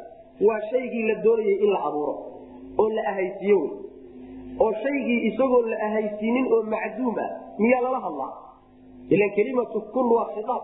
[0.47, 2.15] waa shaygii la doonayay in la abuuro
[2.77, 3.71] oo la ahaysiiyo wey
[4.59, 8.33] oo shaygii isagoo la ahaysiinin oo macduum ah miyaa lala hadlaa?
[9.09, 10.63] Ilan kelimatu kun waa khiaab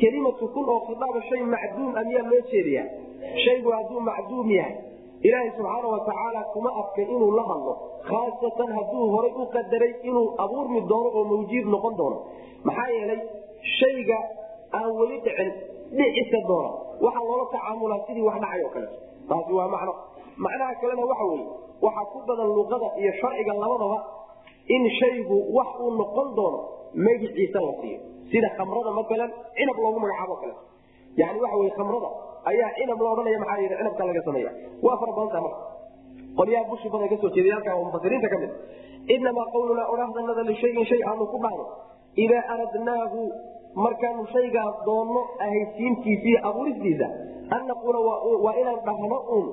[0.00, 2.86] kelimatu kun oo khiaaba shay macduum ah miyaa loo jeediyaa?
[3.44, 4.74] Shaygu hadduu macduum yahay
[5.28, 7.72] ilaahay subxaana watacaala kuma adka inuu la hadlo
[8.08, 12.18] khaasatan hadduu horay u qadaray inuu abuurmi doono oo mawjiid noqon doono.
[12.68, 13.20] Maxaa yeelay
[13.78, 14.18] shayga
[14.78, 15.50] aan weli dhicin
[15.98, 16.70] dhicisa doona
[17.04, 18.96] waxaa loola tacaamulaa sidii wax dhacay oo kaleeto
[19.28, 19.92] taasi waa macno.
[20.44, 21.46] Macnaha kalena waxa weye
[21.86, 23.98] waxaa ku badan luqada iyo sharciga labadaba
[24.74, 26.58] in shaygu wax uu noqon doono
[27.06, 27.98] magiciisa la siiyo.
[28.30, 30.62] Sida khamrada maalan cinab loogu magacaabo kaleeto
[31.20, 32.10] yani waxa wey khamrada
[32.50, 34.50] ayaa cinab la odhanaya maxaa yidhi cinabka laga sameeya.
[34.86, 35.62] Waa fara badantaa marka.
[36.38, 38.52] Qolyaha bushi badan jeeday halkaa oo mufasiriinta ka mid.
[39.16, 41.64] Inamaa qawlunaa odhahdanada lishayin shay aanu ku dhahno.
[42.24, 43.20] Idaa aradnaahu
[43.84, 47.06] markaanu shaygaa doonno ahaysiintiisa iyo abuuristiisa
[47.54, 47.98] an naquula
[48.44, 49.44] waa inaan dhahno un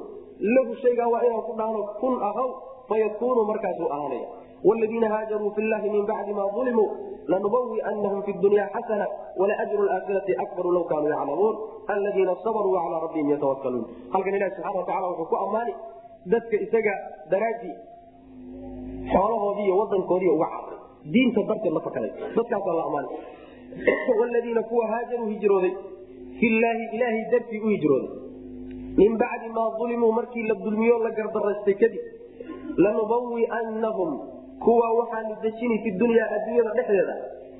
[0.55, 2.49] lahu shaygaa waa inaan ku dhahno kun ahaw
[2.89, 4.27] fayakunu markaasuu ahaanaya
[4.69, 6.89] wladiina haajaruu fi llahi min bacdi ma ulimuu
[7.33, 9.05] lanubawianahum fi dunya xasana
[9.41, 11.55] walaajru aakhirati akbaru law kaanuu yaclamuun
[11.95, 15.73] aladiina sabaruu calaa rabbihim yatawakaluun halkan ilahi subxana watacala wuxuu ku ammaani
[16.33, 16.93] dadka isaga
[17.33, 17.75] daraadii
[19.13, 20.79] xoolahoodii iyo wadankoodii uga cararay
[21.13, 23.15] diinta darteed la fakaday dadkaasaa la ammaanay
[24.21, 25.73] wladiina kuwa haajaruu hijrooday
[26.39, 28.11] filaahi ilaahay dartii u hijrooday
[29.01, 32.03] min bacdi maa ulimuu markii la dulmiyo la gardaraystay kadib
[32.85, 34.11] lanubawianahum
[34.65, 37.15] kuwa waxaanu dejini fi dunyaa adduunyada dhexdeeda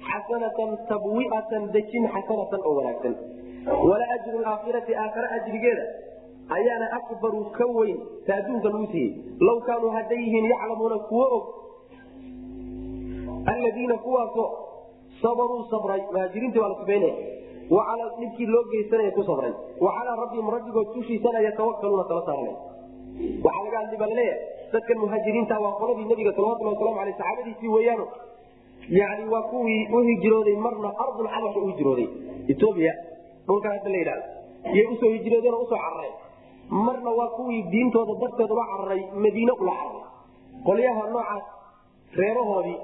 [0.09, 3.13] xasanatan tabwiatan dejin xasanatan oo wanaagsan.
[3.89, 5.85] Wala ajru aakhirati aakhare ajrigeeda
[6.57, 7.97] ayaana akbaru ka weyn
[8.27, 9.11] ta adduunka lagu siiyey.
[9.47, 11.45] Law kaanuu hadday yihiin yaclamuuna kuwo og
[13.51, 14.47] aladiina kuwaasoo
[15.21, 17.15] sabaruu sabray muhaajiriintii waa la sifaynaya
[17.75, 19.53] wa calaa dhibkii loo geysanaya ku sabray.
[19.79, 22.55] Wa calaa rabbihim rabbigood tushiisana yatawakaluuna tala saaranay
[23.45, 24.41] waxaa laga hadli baa la leeyahay
[24.73, 28.05] dadkan muhaajiriinta waa qoladii nabiga salawatulhi waslamu aleyh saxaabadiisii weeyaano.
[28.99, 32.07] Yani waa kuwii u hijrooday marna ardul xabasha u hijrooday.
[32.53, 32.93] Etoobiya
[33.47, 34.25] dhulkan hadda la yidhahdo
[34.73, 36.11] iyay u soo hijroodeen oo u soo cararay
[36.85, 40.03] marna waa kuwii diintooda darteed uga cararay madiine ula cararay
[40.67, 41.45] qolyaha noocaas
[42.21, 42.77] reerahoodii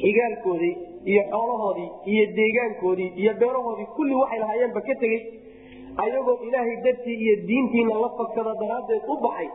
[0.00, 0.74] xigaalkoodii
[1.12, 5.20] iyo xoolahoodii iyo deegaankoodii iyo beerahoodii kulli waxay lahaayeenba ka tegey.
[6.02, 9.48] Ayagoo ilaahay dartii iyo diintiina la fagsada daraaddeed u baxay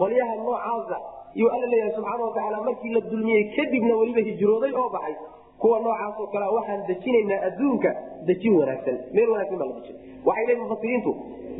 [0.00, 0.96] qolyaha noocaasa
[1.40, 5.14] yuu alla leeyahay subxaana watacaala markii la dulmiyey kadibna weliba hijrooday oo baxay.
[5.62, 7.90] Kuwa noocaasoo kale waxaan dejinaynaa adduunka
[8.28, 8.96] dejin wanaagsan.
[9.16, 9.96] Meel wanaagsan baa la dejin
[10.28, 11.12] waxay leeyihiin mufasiriintu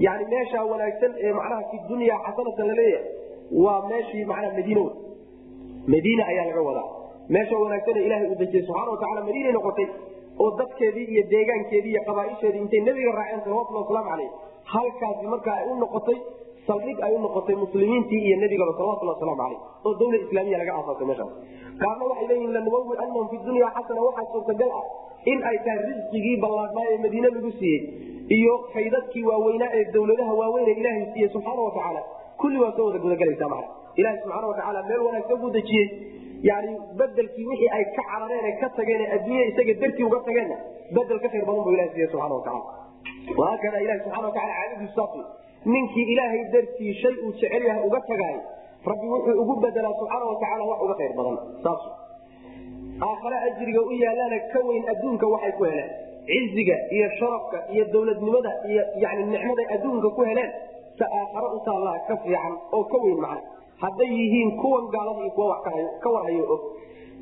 [0.07, 3.07] yani meeshaa wanaagsan ee macnaha fi dunya xasanatan la leeyahay
[3.65, 4.81] waa meeshii macnaha madiina.
[4.87, 4.95] Wey
[5.95, 6.89] madiina ayaa laga wadaa.
[7.35, 9.89] Meesha wanaagsan ee ilahay uu dejiyey subxana watacala madiinay noqotay
[10.43, 14.31] oo dadkeedii iyo deegaankeedii iyo qabaaisheedii intay nabiga raaceen salawatulhi wasalaamu caleyh
[14.75, 16.19] halkaasi marka ay u noqotay
[16.69, 21.07] saldhig ay u noqotay muslimiintii iyo nebigaba salawatulhi wasalaamu caleyh oo dawla islaamiya laga aasaasay
[21.11, 21.33] meeshaas
[21.83, 24.85] qaarna waxay leeyihiin lanubawi anahum fi dunya xasana waxaa suurtagal ah
[25.33, 27.81] in ay tahay risqigii ballaadnaa ee madiine lagu siiyey
[28.39, 32.03] iyo faydadkii waaweynaa ee dawladaha waaweyn ee ilaahay siiyey subxaana watacaala
[32.43, 33.69] kulli waa soo wada gudagelaysaa macna
[34.01, 35.87] ilahi subxaana watacaala meel wanaagsan buu dejiyey
[36.51, 40.57] yani bedelkii wixii ay ka carareen ka tageen adduunya isaga dartii uga tageenna
[40.99, 42.65] bedel ka khayr badan bu ilah siiye subana wataala
[43.41, 45.13] wahaakada ilahi subana wataala caadadiisu saas
[45.65, 48.37] ninkii ilaahay dartii shay uu jecel yahay uga tagaay
[48.91, 51.37] rabbi wuxuu ugu bedelaa subxaana watacaala wax uga khayr badan.
[51.65, 51.83] Saas
[53.09, 55.91] aakhare ajriga u yaalaana ka weyn adduunka waxay ku heleen.
[56.29, 60.51] Ciziga iyo sharafka iyo dowladnimada iyo yani nicmaday adduunka ku heleen
[60.99, 63.43] ta aakhare u taallaa ka fiican oo ka weyn macna.
[63.83, 65.57] Hadday yihiin kuwan gaalada iyo kuwa
[66.03, 66.63] ka warhayo og.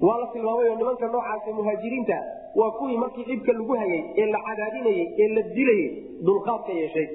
[0.07, 2.17] Waa la tilmaamay oo nimanka noocaasa muhaajiriinta
[2.61, 5.89] waa kuwii markii dhibka lagu hayay ee la cadaadinayey ee la dilayey
[6.29, 7.07] dulqaadka yeeshay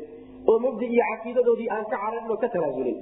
[0.49, 2.97] oo mabdi iyo caqiidadoodii aan ka cararin oo ka tanaasulin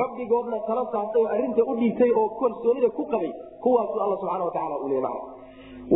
[0.00, 3.30] rabbigoodna tala saartay oo arrinta u dhiibtay oo kalsoonida ku qabay
[3.64, 5.22] kuwaasu alla subxana wataala u leey macna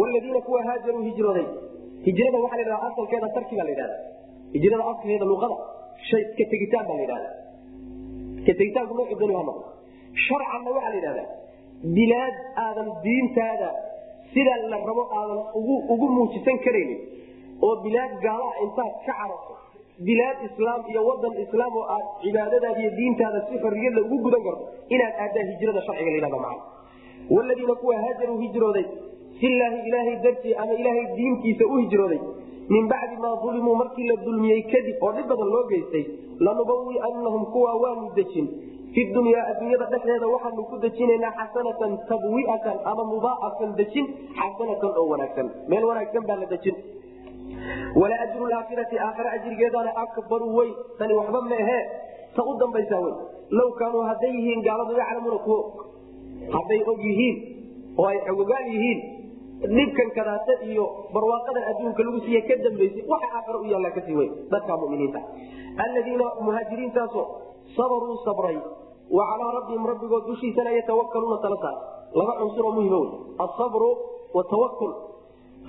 [0.00, 1.46] wladiina kuwa haajaruu hijrooday.
[2.06, 3.96] Hijrada waxaa la yidhahda asalkeeda tarki baa la yidhahda
[4.54, 5.56] hijrada asalkeeda luqada
[6.08, 7.30] shay ka tegitaan baa la yidhahda
[8.46, 9.64] ka tegitaanku noocu dooni ha noqdo.
[10.26, 11.28] Sharcanna waxaa la yidhahdaa
[11.96, 13.68] bilaad aadan diintaada
[14.32, 15.40] sida la rabo aadan
[15.94, 17.00] ugu muujisan karaynin
[17.66, 19.54] oo bilaad gaalaha intaad ka cararto
[20.08, 24.64] bilaad islaam iyo wadan islaam oo aad cibaadadaada iyo diintaada si xorriyadla ugu gudan karto
[24.96, 26.62] inaad aadaa hijrada sharciga layhahda macana
[27.36, 28.86] waladiina kuwa haajaruu hijrooday
[29.40, 32.20] filaahi ilaahay dartii ama ilaahay diintiisa u hijrooday
[32.74, 36.04] min bacdi maa ulimuu markii la dulmiyey kadib oo dhib badan loo geystay
[36.46, 38.46] lanubawianahum kuwa waanu dejin.
[38.94, 44.06] Fi dunyaa adduunyada dhexdeeda waxaanu ku dejinaynaa xasanatan tabwiatan ama mudaacafan dejin
[44.38, 45.46] xasanatan oo wanaagsan.
[45.72, 46.76] Meel wanaagsan baa la dejin
[48.02, 51.82] wala ajru laakhirati aakhira ajrigeedana akbaru weyn tani waxba maahee
[52.36, 53.14] ta u dambaysaa wey
[53.58, 55.60] low kaanuu hadday yihiin gaaladu yaclamuuna kuwo.
[56.56, 57.36] Hadday og yihiin
[58.00, 59.00] oo ay xogogaal yihiin
[59.76, 64.16] dhibkan kadaata iyo barwaaqadan adduunka lagu siiye ka dambaysay waxa aakhira u yaallaa ka sii
[64.20, 65.20] weyn dadka muminiinta.
[65.84, 67.26] Alladiina muhaajiriintaasoo
[67.76, 68.58] sabaruu sabray.
[69.16, 71.76] Wa calaa rabbihim rabbigood dushiisana yatawakaluuna tala saar
[72.18, 73.10] laba cunsur oo muhima wey
[73.44, 73.90] asabru
[74.38, 74.92] watawakul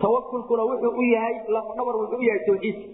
[0.02, 2.86] tawakulkuna wuxuu u yahay lafdhabar wuxuu u yahay tawxiidka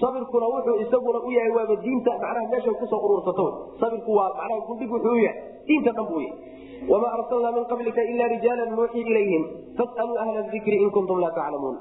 [0.00, 3.46] sabirkuna wuxuu isaguna u yahay waaba diinta macnaha meesha ku soo urursato.
[3.80, 5.38] Sabirku waa macnaha gundhig wuxuu u yahay.
[5.68, 6.38] Diinta dhan buu yahay.
[6.92, 9.42] Wamaa arsalnaa min qablika ila rijaala nuuxii ilayhim.
[9.78, 11.76] Fasaluu ahla dikri in kuntum laa taclamuun.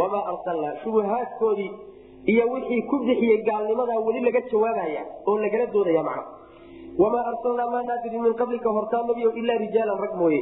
[0.00, 1.70] Wamaa arsalnaa shubuhaadkoodii
[2.32, 6.24] iyo wixii ku bixiyey gaalnimadaa weli laga jawaabaya oo lagala doodaya macna
[7.02, 10.40] wamaa arsalnaa maa naadirin min qablika hortaa nabiyo ilaa rijaalan rag mooye.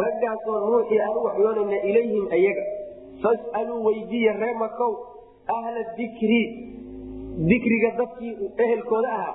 [0.00, 2.64] Raggaasoo nuuxii aanu waxyoonayna ilayhim ayaga
[3.22, 4.92] fasaluu weydiiya ree makow
[5.56, 6.42] ahla dikri.
[7.50, 8.32] Dikriga dadkii
[8.64, 9.34] ehelkooda ahaa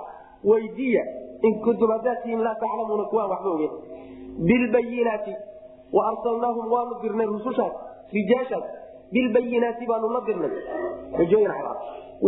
[0.50, 1.02] weydiiya
[1.42, 3.72] in kuntum haddaad tihiin laa taclamuuna kuwaan waxba ogen
[4.48, 5.32] bilbayinaati
[5.96, 7.74] wa arsalnaahum waanu dirnay rusushaas
[8.16, 8.64] rijaashaas
[9.12, 10.52] bilbayinaati baanu la dirnay.
[11.16, 11.78] Xujooyin cadaad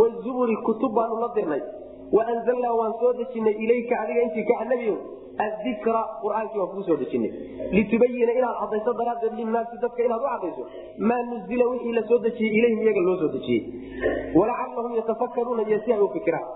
[0.01, 1.63] wazuburi kutub baanu la dirnay
[2.17, 4.95] waanzalnaa waan soo dejinay ilayka adiga intii ka nabiyo
[5.47, 7.31] adikra qur'aankii waan kuu soo dejinay
[7.77, 10.63] litubayina inaad cadayso daraaddeed linaasi dadka inaad u cadayso
[11.09, 13.63] maa nuzila wixii la soo dejiyey ilayhim iyaga loo soo dejiyey
[14.39, 16.47] walacallahum yatafakaruuna iyo si ay u fikiraan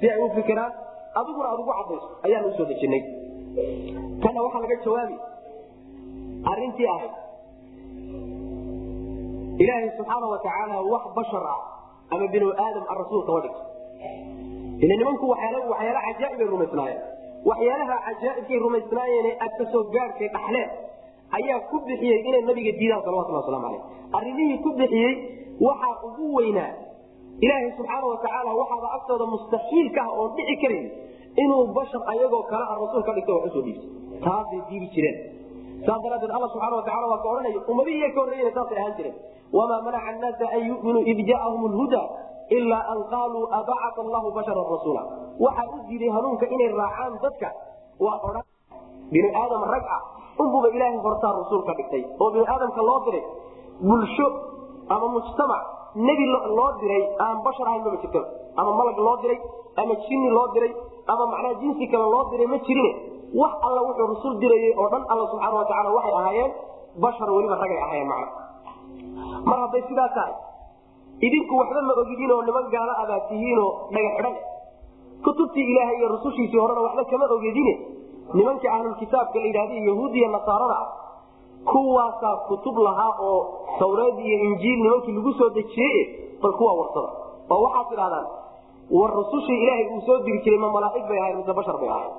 [0.00, 0.72] si ay u fikiraan
[1.20, 3.02] adiguna aad ugu cadayso ayaan u soo dejinay
[4.26, 5.16] kana waxaa laga jawaabi
[6.52, 7.14] arintii ahayd
[9.62, 11.60] ilaahay subxaana watacaala wax bashar ah
[12.14, 13.62] ama binu aadam a rasuul kama dhigto
[14.84, 17.00] ila nimanku waxyaala cajaaibay rumaysnaayeen.
[17.50, 20.68] Waxyaalaha cajaaibkay rumaysnaayeene aad ka soo gaarkay dhaxleen
[21.38, 23.82] ayaa ku bixiyey inay nabiga diidaan salawatullah waslamu aleyh
[24.18, 25.12] arrimihii ku bixiyey
[25.66, 26.70] waxaa ugu weynaa
[27.44, 30.86] ilaahay subxaana watacaala waxaaba agtooda mustaxiilka ah oon dhici karayn
[31.42, 35.16] inuu bashar ayagoo kale a rasuul ka dhigta wax u soo dhiibtay taasay diidi jireen.
[35.86, 39.16] Saas daraadeed alla subxana watacala waa ka odhanaya ummadihii ka horreeyena saasay ahaan jireen.
[39.58, 42.02] Wamaa manaca annaasa an yuminuu id jaaahum lhuda
[42.56, 45.02] ilaa an qaaluu abacata allahu basharan rasuula.
[45.44, 47.48] Waxaa u diiday hanuunka inay raacaan dadka.
[48.04, 48.44] Waa odhan.
[49.12, 50.02] Binu aadam rag ah.
[50.42, 52.02] Unbuba ilaahay hortaa rasuul ka dhigtay.
[52.20, 53.24] Oo binu aadamka loo diray.
[53.88, 54.26] Bulsho
[54.88, 55.62] ama mujtamac
[56.06, 56.24] nebi
[56.58, 57.02] loo diray.
[57.24, 58.22] Aan bashar ahayn mama jirto.
[58.56, 59.38] Ama malag loo diray.
[59.82, 60.72] Ama jinni loo diray.
[61.08, 62.92] Ama macnaha jinsi kale loo diray ma jirine.
[63.40, 66.50] Wax alla wuxuu rasul dirayey oo dhan alla subxaana watacaala waxay ahaayeen
[67.04, 68.28] bashar weliba ragay ahaayeen macna.
[69.48, 70.32] Mar hadday sidaa tahay
[71.26, 74.36] idinku waxba ma ogidin oo niman gaalo abaad tihiinoo dhaga xidhan
[75.24, 77.74] kutubtii ilaahay iyo rusushiisii horena waxba kama ogedine
[78.38, 80.88] nimanka ahlulkitaabka la yidhahda yahuudiya nasaarada ah
[81.70, 83.38] kuwaasaa kutub lahaa oo
[83.80, 85.98] tawreed iyo injiil nimankii lagu soo dejiyey
[86.42, 87.10] bal kuwaa warsada.
[87.50, 88.26] Oo waxaad tidhahdaan
[88.98, 92.12] war rusushii ilaahay uu soo diri jiray ma malaaig bay ahayn mise bashar bay ahayn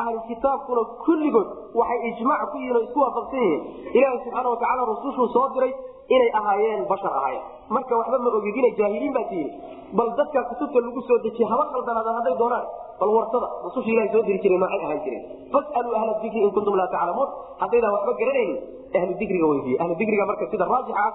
[0.00, 1.48] ahlukitaabkuna kulligood
[1.80, 3.62] waxay ijmac ku yihiin oo isku waafaqsan yihiin.
[3.96, 5.72] Ilaaha subxaana watacaala rusushuu soo diray
[6.14, 7.44] inay ahaayeen bashar ahaayeen.
[7.74, 9.50] Marka waxba ma ogidina jaahiliin baa tihiin
[9.98, 12.66] bal dadka kutubta lagu soo dejiye haba qaldanaadaan hadday doonaan.
[13.00, 16.74] Bal warsada rususha ilaha soo diri jireen noocay ahaan jireen fasaluu ahla dikri in kuntum
[16.80, 17.28] laa taclamuun
[17.62, 18.58] haddaydaan waxba garanaynin.
[18.98, 21.12] Ahlu dikriga weydiiye ahlu dikriga marka sida raajixa ah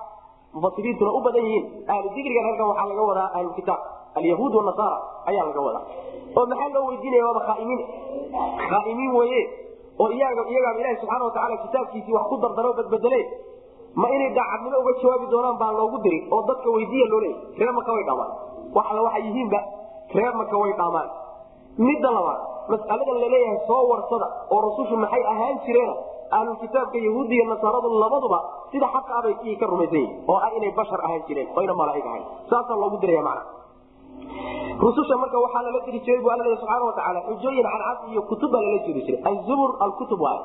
[0.55, 1.65] mufasiriintuna u badan yihiin.
[1.93, 3.81] Ahlu dikrigan halkan waxaa laga wadaa ahlukitaab
[4.19, 4.97] alyahuud wanasaara
[5.31, 5.83] ayaa laga wadaa.
[6.37, 7.23] Oo maxaa loo weydiinaya?
[7.27, 7.81] Waaba khaaimiin.
[8.71, 9.41] Khaaimiin weye
[10.03, 13.19] oo iyaga iyagaaba ilahi subxaana watacaala kitaabkiisii wax ku dardaro badbedele
[13.99, 17.21] ma inay daacadnimo uga jawaabi doonaan baa loogu diri oo dadka weydiiya loo
[17.59, 18.31] reer maka way dhaamaan.
[18.75, 19.59] Wax waxay yihiinba
[20.15, 21.09] reer maka way dhaamaan.
[21.87, 22.39] Midda labaad
[22.71, 25.95] mas'aladan la leeyahay soo warsada oo rasushu maxay ahaan jireena
[26.37, 28.39] ahlulkitaabka yahuudi iyo nasaaradu labaduba
[28.71, 32.05] sida xaqa abay ii ka rumaysan yihiin oo ah inay bashar ahaan jireen oyna malaaig
[32.11, 33.43] ahayn saasaa loogu diraya macna.
[34.81, 38.79] Rususha marka waxaa lala diri jiray bu alla subxaana watacaala xujooyin cadcad iyo kutub lala
[38.87, 39.19] jiri jiray.
[39.31, 40.39] Azubur alkutub waay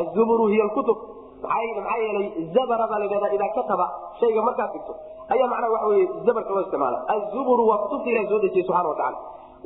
[0.00, 0.98] azuburu hiy alkutub
[1.42, 2.26] maxaa yeelay?
[2.54, 3.86] Zabara baa ladhahdaa idaa kataba.
[4.20, 4.92] Shayga markaad dhigto.
[5.32, 6.98] Ayaa macnaha waxa weye zabarka loo isticmaala.
[7.14, 9.18] Azuburu waa kutubta ilahi soo dejiyey subxana watacaala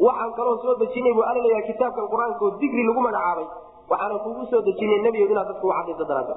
[0.06, 3.46] waxaan kaloo soo dejinay buu alla leeyahay kitaabkan qur'aanka oo digri lagu magacaabay.
[3.90, 6.34] Waxaana kugu soo dejinay nebigo inaad dadka u cadayso daraada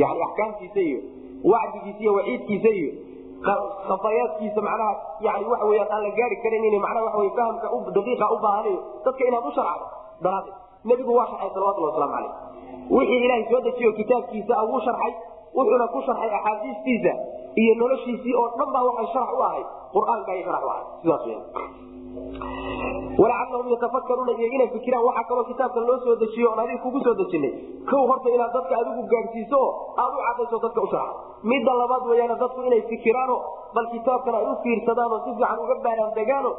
[0.00, 0.98] yani axkaamtiisa iyo
[1.52, 2.90] wacdigiisa iyo waciidkiisa iyo
[3.88, 4.92] khafayaadkiisa macnaha
[5.26, 7.66] yani waxa weyaan aan la gaari karan macnaha waxa wey fahamka
[7.96, 9.86] daqiiqa u baahanayo dadka inaad u sharcdo
[10.24, 10.56] daraaddeed.
[10.88, 12.32] Nebigu waa sharxay salawatullah waslamu caleyh
[12.90, 15.12] wixii ilaahay soo dejiyo kitaabkiisa wuu sharxay
[15.56, 17.12] wuxuuna ku sharxay axaadiistiisa
[17.62, 19.62] iyo noloshiisii oo dhan baa waxay sharax u ahay
[19.96, 25.04] qur'aanka ay sharax u ahay sidaas weyan walacallahum yatafakaruuna iyo inay fikiraan.
[25.08, 27.52] Waxaa kaloo kitaabkan loo soo dejiyo oon adiga kugu soo dejinay.
[27.90, 29.70] Kow horta inaad dadka adigu gaadhsiiso oo
[30.02, 31.16] aad u cadayso dadka u sharxdo
[31.50, 33.36] midda labaad weyaana dadku inay fikiraano
[33.74, 36.50] bal kitaabkan ay u fiirsadaanoo si fiican uga baaraan degaano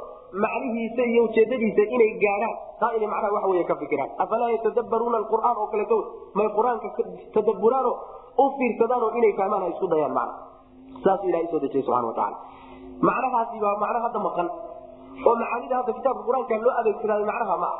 [0.44, 4.10] macnihiisa iyo ujeedadiisa inay gaadhaan taa inay macnaha waxa wey ka fikiraan.
[4.24, 5.98] Afalaa yatadabbaruuna alqur'aan oo kaleeto
[6.38, 6.88] may qur'aanka
[7.36, 7.92] tadabburaano
[8.38, 10.34] u fiirsadaanoo inay fahmaan ay isku dayaan macna.
[11.04, 12.38] Saasuu ilahay soo dejiyey subxana wa tacala
[13.08, 14.48] macnahaasi waa macno hadda maqan
[15.28, 17.80] oo macaanida hadda kitaabka qur'aanka loo adeegsadaayo macnaha ma ah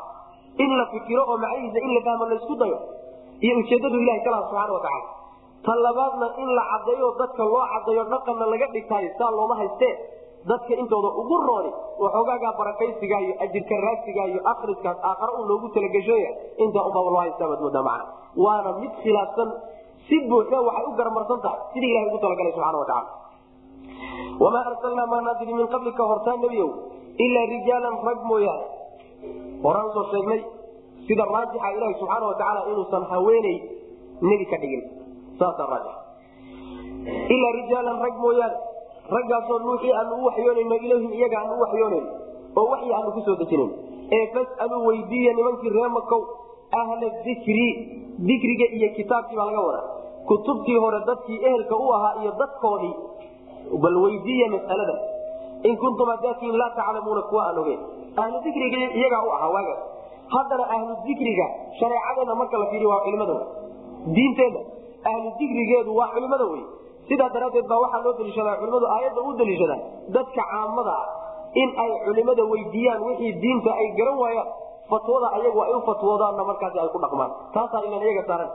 [0.64, 2.78] in la fikiro oo macnihiisa in la fahmo laysku dayo
[3.46, 5.08] iyo ujeedadu ilahay ka laha subxana wa tacala
[5.66, 9.94] ta labaadna in la cadeeyo dadka loo cadayo dhaqanna laga dhigtaayo saa looma haystee.
[10.48, 11.70] Dadka intooda ugu rooni
[12.04, 16.30] waxoogaagaa barakaysiga iyo ajirka raagsiga iyo akriskaas aakhare un loogu talagashoya
[16.64, 18.04] intaa unbaa loo haystaa moodaa macna.
[18.44, 19.48] Waana mid khilaafsan.
[20.08, 22.88] Si buuxda waxay u garamarsan tahay sidii ilahay ugu talagalay subxana wa
[24.42, 26.70] wamaa arsalnaa maa naadiri min qablika hortaa nebiyow
[27.26, 28.66] ilaa rijaalan rag mooyaane
[29.66, 30.40] horaan soo sheegnay
[31.08, 33.56] sida raajixa ilaahi subxaana wa tacaala inuusan haweeney
[34.28, 34.82] nebi ka dhigin.
[35.38, 35.94] Saasaa raajix.
[37.34, 38.56] Ilaa rijaalan rag mooyaane
[39.16, 42.10] raggaasoo nuuxii aanu u waxyoonayno ilayhim iyaga aanu u waxyoonayno
[42.60, 43.72] oo waxyi aanu ku soo dejinayn
[44.18, 46.20] ee fasaluu weydiiya nimankii ree makow
[46.80, 47.66] ahla dikri
[48.28, 49.84] dikriga iyo kitaabkii baa laga wadaa.
[50.28, 52.94] Kutubtii hore dadkii ehelka u ahaa iyo dadkoodii
[53.84, 54.94] bal weydiiya mas'alada.
[55.68, 57.80] In kuntum hadaatiin laa taclamuuna kuwa aan ogeyn.
[58.22, 59.80] Ahlu dikriga iyagaa u ahaa waagaas
[60.34, 61.46] haddana ahlu dikriga
[61.80, 63.46] shareecadeenna marka la fiiriyo waa culimada wey
[64.16, 64.60] diinteenna
[65.10, 66.62] ahlu dikrigeedu waa culimada wey
[67.08, 69.82] sidaa daraaddeed baa waxaa loo daliishadaa culimadu aayadda u daliishadaan
[70.16, 71.06] dadka caamada ah
[71.62, 74.48] in ay culimada weydiiyaan wixii diinta ay garan waayaan.
[74.92, 77.30] Fatwada ayagu ay u fatwoodaanna markaasi ay ku dhaqmaan.
[77.56, 78.50] Taasaa ilan iyaga saaran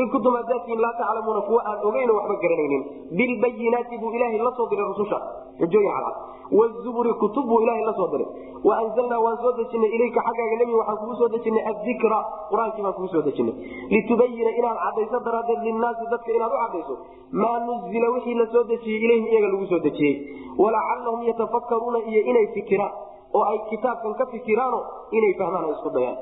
[0.00, 2.82] in kuntum hadaatiin laa taclamuuna kuwa aan ogeyno waxba garanaynin.
[3.16, 5.18] Bilbayinaati buu ilaahay la diray rususha.
[5.60, 6.16] Xujooyin cadcad
[6.58, 8.28] wzuburi kutub buu ilaahay la diray.
[8.64, 12.18] Waanzalnaa waan soo dejinay ilayka xaggaaga nebi waxaan kugu soo dejinay adikra
[12.50, 13.54] qur'aankii baan kugu soo dejinay.
[13.94, 16.94] Litubayina inaad cadayso daraaddeed linnaasi dadka inaad u cadayso
[17.32, 20.14] maa nuzila wixii la dejiyey ilayhim iyaga lagu soo dejiyey
[20.58, 22.92] walacallahum yatafakkaruuna iyo inay fikiraan
[23.36, 24.80] oo ay kitaabkan ka fikiraano
[25.18, 26.16] inay fahmaan ay isku dayaan.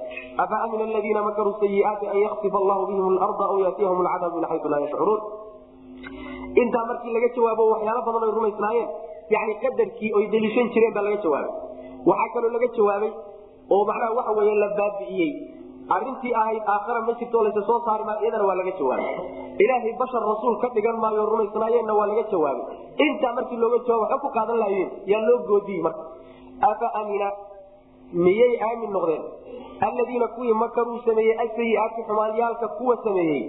[0.45, 4.69] Afa amina aladiina makaruu sayiaati an yaksifa allahu bihim larda aw yaatiyahum alcadaab min xayu
[4.75, 5.21] laa yashcuruun
[6.63, 8.89] intaa markii laga jawaabo waxyaalo badan ay rumaysnaayeen
[9.35, 11.53] yani qadarkii oy deliishan jireen baa laga jawaabay.
[12.11, 13.11] Waxaa kaloo laga jawaabay
[13.75, 15.31] oo macnaha waxa wey la baabi'iyey.
[15.95, 19.15] Arintii ahayd aakhara ma jirto laysa soo saari maayo iyadana waa laga jawaabay.
[19.65, 22.65] Ilaahay bashar rasuul ka dhigan maayo rumaysnaayeenna waa laga jawaabay.
[23.07, 26.03] Intaa markii looga jawaab waxba ku qaadan laayeen yaa loo goodiyey marka
[26.71, 27.29] afa amina
[28.13, 29.23] miyay aamin noqdeen
[29.89, 33.43] alladiina kuwii makaruu sameeyey asayiaati xumaalyaalka kuwa sameeyey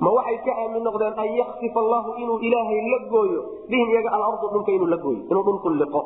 [0.00, 3.40] ma waxay ka aamin noqdeen an yaksifa allahu inuu ilaahay la gooyo
[3.70, 6.00] bihim iyaga alardu dhulka inuu la gooyo inuu dhulku liqo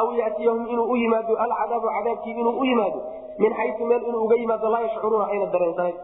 [0.00, 3.00] aw yatiyahum inuu u yimaado alcadaabu cadaabkii inuu u yimaado
[3.38, 5.96] min xayu meel inuu uga yimaado laa yashcuruuna ayna dareensanayn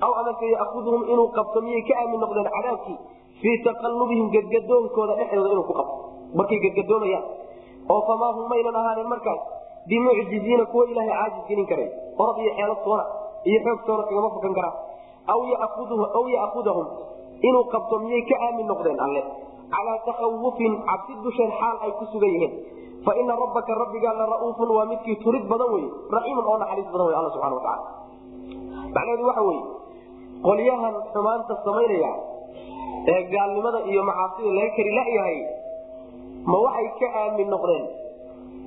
[0.00, 2.98] aw amase yaaudhum inuu qabto miyay ka aamin noqdeen cadaabkii
[3.42, 5.96] fii taqallubihim gadgadoonkooda dhexdooda inuu ku qabto
[6.38, 7.24] markay gadgadoomayaan
[7.88, 9.40] oo famaa hum maynan ahaanin markaas.
[9.88, 11.88] Bimucjiziina kuwa ilaahay caajis gelin karay.
[12.18, 13.04] Orod iyo xeeladtoona
[13.48, 14.76] iyo xoogtoona kagama fukan karaan
[15.32, 15.40] aw
[16.34, 16.86] yaakudahum
[17.48, 19.22] inuu qabto miyay ka aamin noqdeen alle?
[19.72, 22.52] Calaa takhawufin cabsi dusheen xaal ay ku sugan yihiin.
[23.04, 27.06] Fa ina rabbaka rabbigaa la ra'uufun waa midkii turid badan wey raxiimun oo naxariis badan
[27.10, 27.82] wey alla subxana watacaala
[28.94, 29.62] macnaheedu waxa weye
[30.46, 32.10] qolyahan xumaanta samaynaya
[33.12, 35.36] ee gaalnimada iyo macaasida laga kari la'yahay
[36.50, 37.84] ma waxay ka aamin noqdeen?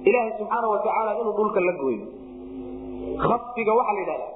[0.10, 2.06] Ilaaha subxaana watacaala inuu dhulka la gooyo.
[3.26, 4.32] Khasfiga waxaa la yidhahdaa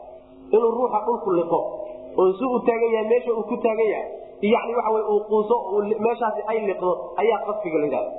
[0.56, 1.60] inuu ruuxa dhulku liqo
[2.20, 4.08] oo si uu taagan yahay meesha uu ku taagan yahay
[4.54, 5.56] yani waxa wy uu quuso
[6.06, 8.12] meeshaasi ay liqdo ayaa khasfiga la yidhahda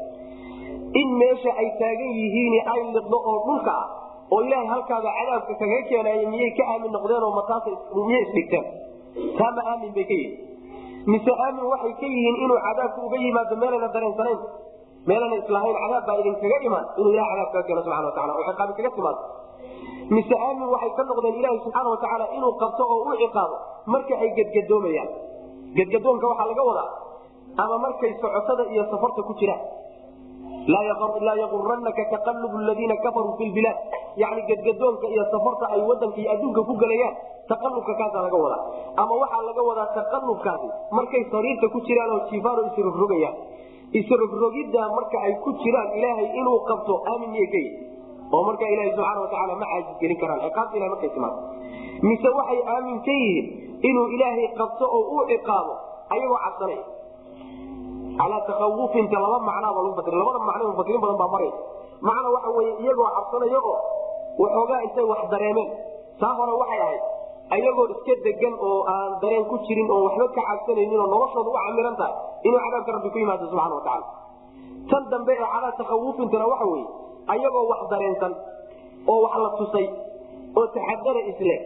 [1.01, 3.87] in meesha ay taagan yihiin ay liqdo oo dhulka ah
[4.31, 7.65] oo ilaahay halkaaba cadaabka kaga keenaaya miyay ka aamin noqdeenoo mataas
[8.09, 8.65] miyay isdhigteen
[9.39, 10.35] taa aamin bay ka yihiin
[11.13, 14.41] mise aamin waxay ka yihiin inuu cadaabku uga yimaado meelayna dareensanayn
[15.09, 18.73] meelana islahayn cadaab baa idinkaga imaan inuu ilaha cadaab kaga keeno subana watacala oo ciqaabi
[18.79, 19.21] kaga timaado
[20.15, 23.57] mise aamin waxay ka noqdeen ilaahi subxaana watacaala inuu qabto oo u ciqaabo
[23.95, 25.11] marka ay gedgadoomayaan
[25.79, 26.89] gedgadoonka waxaa laga wadaa
[27.63, 29.63] ama markay socotada iyo safarta ku jiraan.
[30.73, 33.79] Laa yaguranaka taqalubu ladiina kafaruu fi lbilaad
[34.23, 37.15] yani gadgadoonka iyo safarta ay wadanka iyo adduunka ku gelayaan
[37.51, 38.63] taqalubka kaasaa laga wadaa.
[39.03, 43.37] Ama waxaa laga wadaa taqalubkaasi markay sariirta ku jiraan oo jiifaano isrogrogayaan
[43.99, 47.61] isrogrogidda marka ay ku jiraan ilaahay inuu qabto aamin miyay ka
[48.35, 50.41] oo marka ilaha subxaana watacaala ma caajisgelin karaan.
[50.47, 51.39] Ciqaabta ilahay markay timaado
[52.09, 53.47] mise waxay aamin ka yihiin
[53.89, 55.73] inuu ilaahay qabto oo uu ciqaabo
[56.15, 56.85] ayagoo cabsanaya
[58.21, 61.53] calaa takawufinta laba macnaaba lagu fasira labada macno mufasiriin badan baa maraya
[62.09, 63.77] macna waxa weye iyagoo cabsanaya oo
[64.43, 65.71] waxoogaa intay wax dareemeen.
[66.21, 67.03] Taa hore waxay ahayd
[67.59, 71.55] ayagoo iska degan oo aan dareen ku jirin oo waxba ka cabsanaynin oo noloshooda u
[71.59, 72.15] camiran tahay
[72.47, 74.07] inuu cadaabka rabbi ku yimaado subxana watacaala
[74.91, 76.87] tan dambe ee calaa takawufintana waxa weye
[77.35, 78.33] ayagoo wax dareensan
[79.13, 79.87] oo wax la tusay
[80.59, 81.57] oo taxadara isle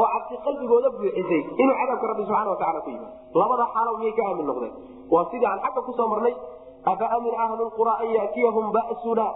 [0.00, 3.16] oo cabsi qalbigooda buuxisay inuu cadaabka rabbi subxana wataala ku yimaado.
[3.40, 4.72] Labada xaalo miyay ka aamin noqdeen?
[5.12, 6.34] Waa sidii aan xagga ku soo marnay
[6.92, 9.26] afa amina ahlu lqura an yatiyahum basuna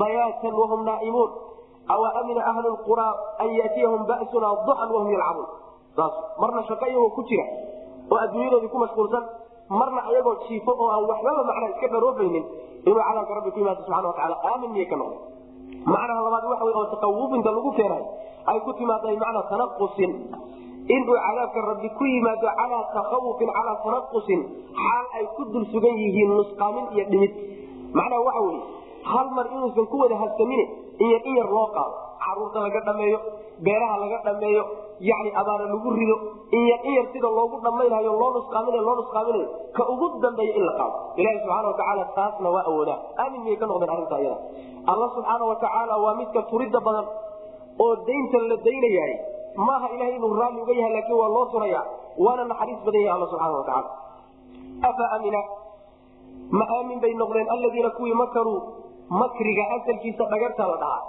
[0.00, 1.30] bayaatan wahum naaimuun?
[1.94, 3.06] Aw amina ahlu lqura
[3.42, 5.48] an yatiyahum basuna duxan wahum yalcabuun?
[6.40, 7.44] Marna shaqo iyagoo ku jira
[8.12, 9.24] oo adduunyadoodii ku mashquulsan
[9.68, 12.44] marna ayagoo jiifo oo aan waxbaba macnaa iska dharoobaynin
[12.86, 15.22] inuu cadaabka rabbi ku yimaado subxana wataala aamin miyay ka noqdeen
[15.94, 18.04] macnaha labaad waxa wey oo takawufinta lagu keenay
[18.50, 20.12] ay ku timaada macnaa tanaqusin
[20.96, 24.40] inuu cadaabka rabbi ku yimaado calaa takawufin calaa tanaqusin
[24.82, 27.32] xaal ay ku dul sugan yihiin nusqaamin iyo dhimid.
[27.98, 28.62] Macnaha waxa weye
[29.10, 30.64] hal mar inuusan ku wada habsamine
[31.02, 31.94] in yar in yar loo qaado
[32.26, 33.18] carruurta laga dhameeyo
[33.66, 34.62] beeraha laga dhameeyo
[35.08, 36.16] yani abaara lagu rido
[36.56, 39.46] in yar in sida loogu dhammaynayo loo nusqaaminayo loo nusqaaminayo
[39.76, 40.96] ka ugu dambeeya in la qaado.
[41.20, 42.98] Ilahi subxaana watacaala taasna waa awoodaa.
[43.22, 44.38] Aamin miyay ka noqdeen arrinta iyada?
[44.92, 47.06] Alla subxaana watacaala waa midka turidda badan
[47.84, 49.14] oo daynta la daynayahay.
[49.66, 51.80] Maaha ilahay inuu raalli uga yahay laakiin waa loo turaya
[52.24, 53.90] waana naxariis badan yahay alla subxana watacaala
[54.88, 55.40] afa amina
[56.58, 58.58] ma aamin bay noqdeen alladiina kuwii makaruu
[59.20, 61.02] makriga asalkiisa dhagarta la dhahaa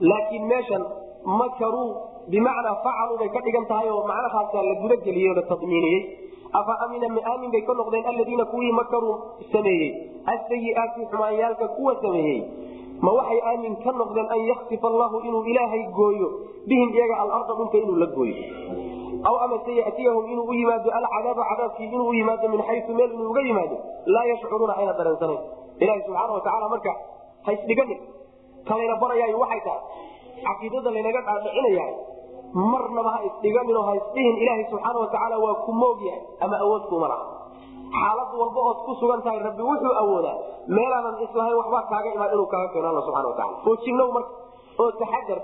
[0.00, 0.82] laakiin meeshan
[1.40, 1.88] makaruu
[2.30, 6.00] bimacnaa facaluu bay ka dhigan tahay oo macnahaasaa la gudageliyey oo la tadmiiniyey
[6.60, 9.14] afa amina ma aamin bay ka noqdeen alladiina kuwii makaruu
[9.52, 9.90] sameeyey.
[10.32, 12.38] Asayiaati xumaanyaalka kuwa sameeyey.
[13.04, 16.28] Ma waxay aamin ka noqdeen an yaktifa allahu inuu ilaahay gooyo
[16.68, 18.36] bihim iyaga alarda dhulka inuu la gooyo.
[19.28, 23.30] Aw amase yatiyahum inuu u yimaado alcadaaba cadaabkii inuu u yimaado min xayu meel inuu
[23.30, 23.76] uga yimaado
[24.14, 25.40] laa yashcuruuna ayna dareensanayn
[25.80, 26.92] ilahi subxaana watacaala marka
[27.46, 27.98] haysdhiganin
[28.68, 29.82] kalayna barayaay waxay tahay
[30.48, 31.94] caqiidada laynaga dhaadhicinayahay
[32.72, 37.24] marnaba ha isdhiganinoo ha isdhihin ilaahay subxaana watacaala waa ku moogyahay ama awood kuma laha.
[37.96, 40.36] Xaalad walba ood ku sugan tahay rabbi wuxuu awoodaa
[40.76, 44.32] meelaanan islahayn waxbaa kaaga imaan inuu kaaga keeno alla subxana wataala oo jinnow marka
[44.82, 45.40] oo taxadar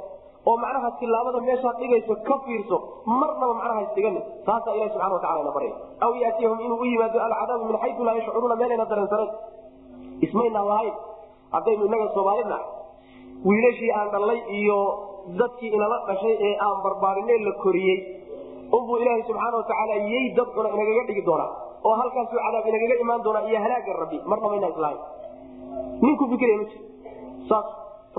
[0.50, 2.76] oo macnaha tilaabada meeshaad dhigayso ka fiirso
[3.20, 5.74] marnaba macnaha isdhiganin taasaa ilahi subxana watacala ina barya
[6.06, 9.30] aw yaatiyahum inuu u yimaado alcadaabu min xayu laa yashcuruuna meelayna dareensanayn
[10.26, 10.94] ismaynaan lahayn
[11.54, 12.58] haddaynu inaga soomaalina
[13.48, 14.78] wiilashii aan dhallay iyo
[15.40, 17.98] dadkii inala dhashay ee aan barbaarinee la koriyey.
[18.76, 21.50] Unbuu ilaaha subxaana watacaala yey dad cuna inagaga dhigi doonaa
[21.88, 24.18] oo halkaasuu cadaab inagaga imaan doonaa iyo halaaga rabbi.
[24.30, 25.00] Marnaba inaan islahayn
[26.04, 26.84] ninku fikiraya ma jiro.
[27.50, 27.66] Saas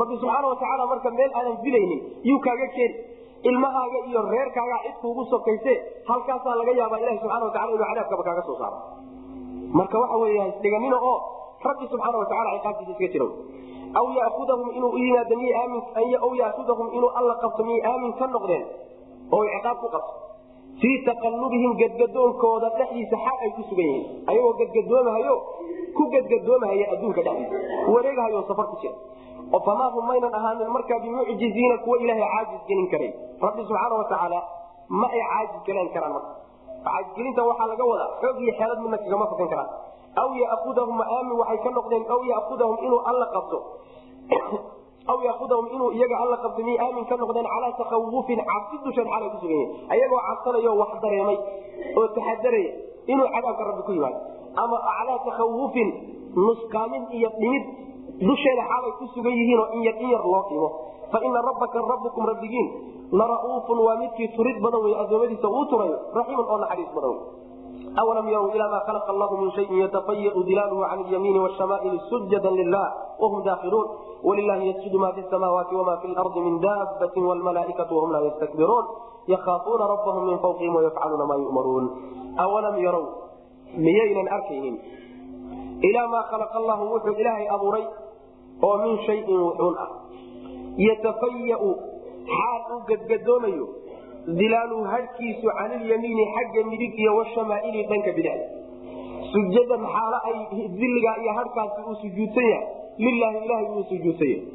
[0.01, 2.95] rabbi subxaana watacaala marka meel aadan filaynin yuu kaaga keeni.
[3.49, 5.73] Ilmahaaga iyo reerkaagaa cid kuugu sokayse
[6.09, 8.77] halkaasaa laga yaabaa ilahi subxana watacala inuu cadaabkaba kaaga soo saaro.
[9.79, 11.15] Marka waxa wey hasdhiganina oo
[11.67, 13.27] rabbi subxaana wataala ciqaabtiisa iska jiro
[13.99, 15.81] aw yaudahum inuu yimaado miyay aamin
[16.25, 18.63] aw yaudahum inuu alla qabto miyay aamin ka noqdeen
[19.37, 20.13] oo ciqaab ku qabto
[20.81, 25.35] fii taqallubihim gadgadoonkooda dhexdiisa xaal ay ku sugan yihiin ayagoo gadgadoomahayo
[25.97, 27.57] ku gadgadoomahaya adduunka dhexdiisa
[27.93, 28.95] wareegahayo safar ku jira
[29.55, 33.11] oo famaa hum maynan ahaanin markaa bimucjiziina kuwa ilaahay caajis gelin karay
[33.45, 34.39] rabbi subxaana watacaala
[35.01, 36.31] ma ay caajis galeen karaan marka
[36.87, 39.69] caajisgelinta waxaa laga wadaa xoog iyo xeelad midna kagama fakan karaan
[40.21, 43.57] aw yaudahum aamin waxay ka noqdeen aw yaudahum inuu alla qabto
[45.11, 49.29] aw yaudahum inuu iyaga alla qabto miyay aamin ka noqdeen calaa takawufin cabsi dusheed xaalay
[49.33, 51.37] ku sugan yihiin ayagoo cabsanayo wax dareemay
[51.99, 52.71] oo taxadaraya
[53.13, 54.19] inuu cadaabka rabbi ku yimaado
[54.63, 55.89] ama calaa takawufin
[56.45, 57.63] nusqaamin iyo dhimid
[58.29, 60.69] dusheeda xaalay ku sugan yihiinoo in yar in yar loo dhimo
[61.11, 62.67] fa ina rabbaka rabbukum rabbigiin
[63.21, 67.21] lara'uufun waa midkii turid badan wey adoomadiisa uu turayo raxiimun oo naxariis badan wey
[68.01, 72.87] awalam yarw ila ma khalaqa allahu min shayin yatafayau dilaaluhu can lyamiini washamaa'ili sujada lilah
[73.21, 73.87] wahum daakiluun
[74.23, 78.85] wlilahi ysjudu ma fi samaawaati wama fi lardi min daabatin wlmalaaikatu wahum laa ystakbiruun
[79.27, 81.85] yakhaafuuna rabbahum min fawqihim wayafcaluuna maa yu'maruun
[82.45, 83.05] awalam yarow
[83.77, 84.75] miyaynan arkaynin
[85.89, 87.85] ilaa maa khalaqa allahu wuxuu ilaahay abuuray
[88.67, 89.89] oo min shayin wuxuun ah
[90.87, 91.71] yatafayau
[92.33, 93.67] xaal uu gadgadoomayo
[94.27, 98.45] dilaaluhu hadhkiisu canilyamiini xagga midig iyo washamaaili dhanka bidixda
[99.33, 100.35] sujadan xaalo ay
[100.81, 102.67] diligaa iyo hadhkaasi uu sujuudsan yahay.
[102.97, 104.45] Lilaahi ilahay buu sujuudsan yahay.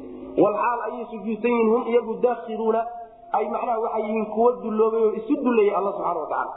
[0.43, 2.81] Walxaal ayay sujuudsan yihiin hum iyagu daakiluuna
[3.37, 6.53] ay macnaha waxay yihiin kuwa dulloobay oo isu dullaya alla subxana watacaala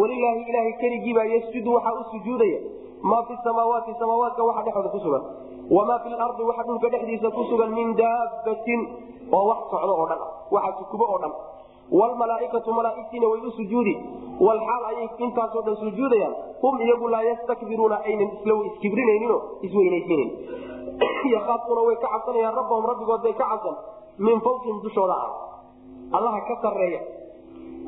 [0.00, 2.58] walilaahi ilaahay keligiibaa yasjudu waxaa u sujuudaya.
[3.10, 5.22] Maa fi samaawaati samaawaadka waxa dhexooda ku sugan.
[5.76, 8.80] Wamaa fi lardi waxa dhulka dhexdiisa ku sugan min daabatin
[9.32, 10.20] oo wax socdo oo dhan
[10.56, 11.32] waxa sukubo oo dhan
[11.92, 13.94] wlmalaaikatu malaaigtiina way u sujuudi
[14.40, 16.34] walxaal ayay intaasoo dhan sujuudayaan.
[16.62, 20.30] Hum iyagu laa yastakbiruuna aynan isla iskibrinayninoo isweynaysiinayn
[21.32, 23.76] yaaafuuna way ka cabsanayaan rabbahum rabbigood bay ka cabsan
[24.18, 25.30] min fawqihim dushooda ah.
[26.12, 27.00] Allaha ka sareeya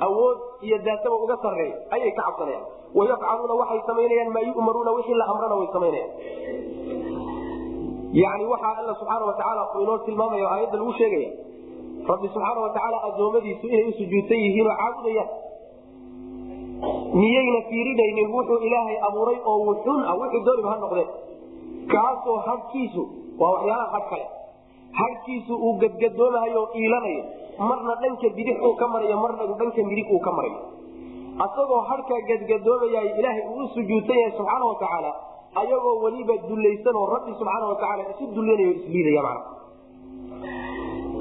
[0.06, 2.66] awood iyo daataba uga sareeya ayay ka cabsanayaan.
[2.94, 6.10] Wayafcaluuna waxay samaynayaan maa yu'maruuna wixii la amrana way samaynayaan.
[8.12, 11.30] Yani waxaa alla subxaana watacaala inoo tilmaamayo aayadda lagu sheegaya
[12.10, 15.30] rabbi subxaana watacaala addoommadiisu inay u sujuudsan yihiin oo caabudayaan.
[17.20, 20.16] Miyayna fiirinaynin wuxuu ilaahay abuuray oo wuxun ah
[20.46, 21.10] dooniba ha noqdeen.
[21.92, 23.02] Kaasoo hadhkiisu
[23.40, 24.26] waa waxyaalaha hadh kale
[25.00, 27.24] hadhkiisu uu gadgadoomahayo oo iilanayo
[27.68, 30.58] marna dhanka bidix uu ka marayo marna dhanka midig uu ka marayo.
[31.44, 35.10] Asagoo hadhkaa gadgadoomayay ilaahay uu u sujuudsan yahay subxaana watacaala
[35.60, 39.40] ayagoo weliba dulaysan oo rabbi subxaana watacaala isu dullanayo isliidaya mana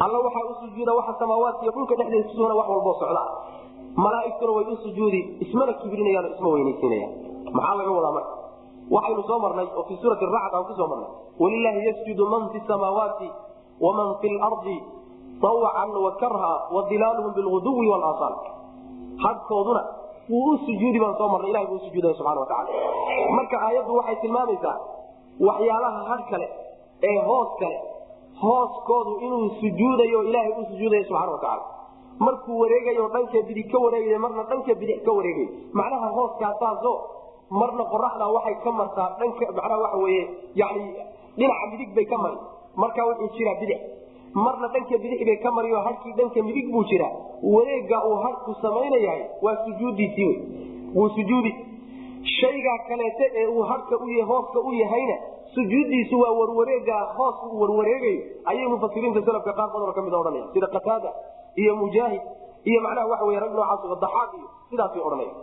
[0.04, 3.24] alla waxaa u sujuuda waxa samaawaadka iyo dhulka dhexdeeda kusugana wax walboo socda.
[4.04, 7.12] Malaaigtuna way u sujuudi ismana kibrinayaan oo isma weynaysiinayaan
[7.56, 8.34] maxaa laga wadaa marka?
[8.96, 11.10] Waxaynu soo marnay oo fii suurati racd aan ku soo marnay.
[11.42, 13.28] Walilaahi yasjudu man fi samaawaati
[13.86, 14.78] waman fi lardi
[15.50, 18.36] awacan wa karha wa dilaaluhum bilguduwi walasaal
[19.24, 19.84] hadkooduna
[20.30, 22.70] wuu u sujuudi baan soo marnay ilahay buu usujuudaya subxana watacaala
[23.38, 24.76] marka aayaddu waxay tilmaamaysaa
[25.48, 26.48] waxyaalaha hadh kale
[27.10, 27.78] ee hoos kale
[28.42, 31.64] hooskoodu inuu sujuudayo ilaahay u sujuudaya subxana watacaala
[32.20, 35.48] markuu wareegayo dhanka bidig ka wareegay marna dhanka bidix ka wareegay.
[35.74, 36.94] Macnaha hooskaasaaso
[37.50, 40.24] marna qoraxda waxay ka martaa dhanka macnaha waxa weye
[40.56, 40.86] yani
[41.38, 42.38] dhinaca midig bay ka mari
[42.76, 43.82] markaa wuxuu jiraa bidix.
[44.34, 45.84] Marna dhanka bidix bay ka mari oo
[46.18, 47.12] dhanka midig buu jiraa.
[47.44, 50.34] Wareega uu hadhku samaynayahay waa sujuudiisii
[50.96, 51.56] wuu sujuudi.
[52.24, 55.18] Shaygaa kaleete ee uu hadhka u hooska u yahayna
[55.56, 58.22] sujuudiisu waa warwareega hoos warwareegayo
[58.52, 61.12] ayay mufasiriinta salafka qaar badanoo ka mid odhanaya sida qataada
[61.62, 62.22] iyo mujaahid
[62.70, 65.34] iyo macnaha waxa wey rag noocaas daxaaq iyo sidaasay odhanaya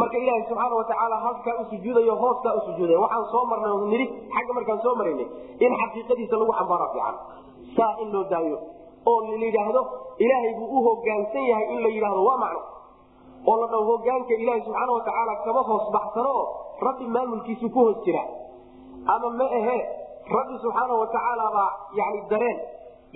[0.00, 4.52] marka ilaaha subxaana watacaala halkaa u sujuudayo hooskaa u sujuudaya waxaan soo marnay nidhi xagga
[4.58, 5.26] markaan soo maraynay
[5.66, 7.16] in xaqiiqadiisa lagu xambaara fiican.
[7.76, 8.58] Saa in loo daayo.
[9.10, 9.82] Oo la yidhaahdo
[10.24, 12.60] ilaahay buu u hogaansan yahay in la yidhaahdo waa macno.
[13.48, 16.34] Oo la dhaho hogaanka ilaaha subxaana watacaala kama hoos baxsano
[16.86, 18.22] rabbi maamulkiisu ku hoos jira
[19.14, 19.76] ama ma ahe
[20.36, 22.58] rabbi subxaana watacaala baa yani dareen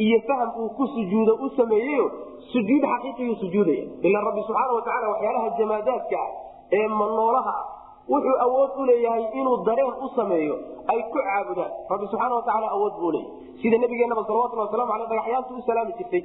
[0.06, 2.06] iyo faham uu ku sujuudo u sameeyeyo
[2.52, 6.30] sujuud xaqiiqiyuu sujuudaya ila rabbi subxaana watacaala waxyaalaha jamaadaadka ah
[6.78, 7.66] ee manoolaha ah
[8.12, 10.54] wuxuu awood u leeyahay inuu dareen u sameeyo
[10.92, 11.72] ay ku caabudaan.
[11.92, 16.22] Rabbi subxaana watacaala awood buu leeyahy sida nabigeenaba salawatulli waslamu aleh dhagaxyaantu u salaami jirtay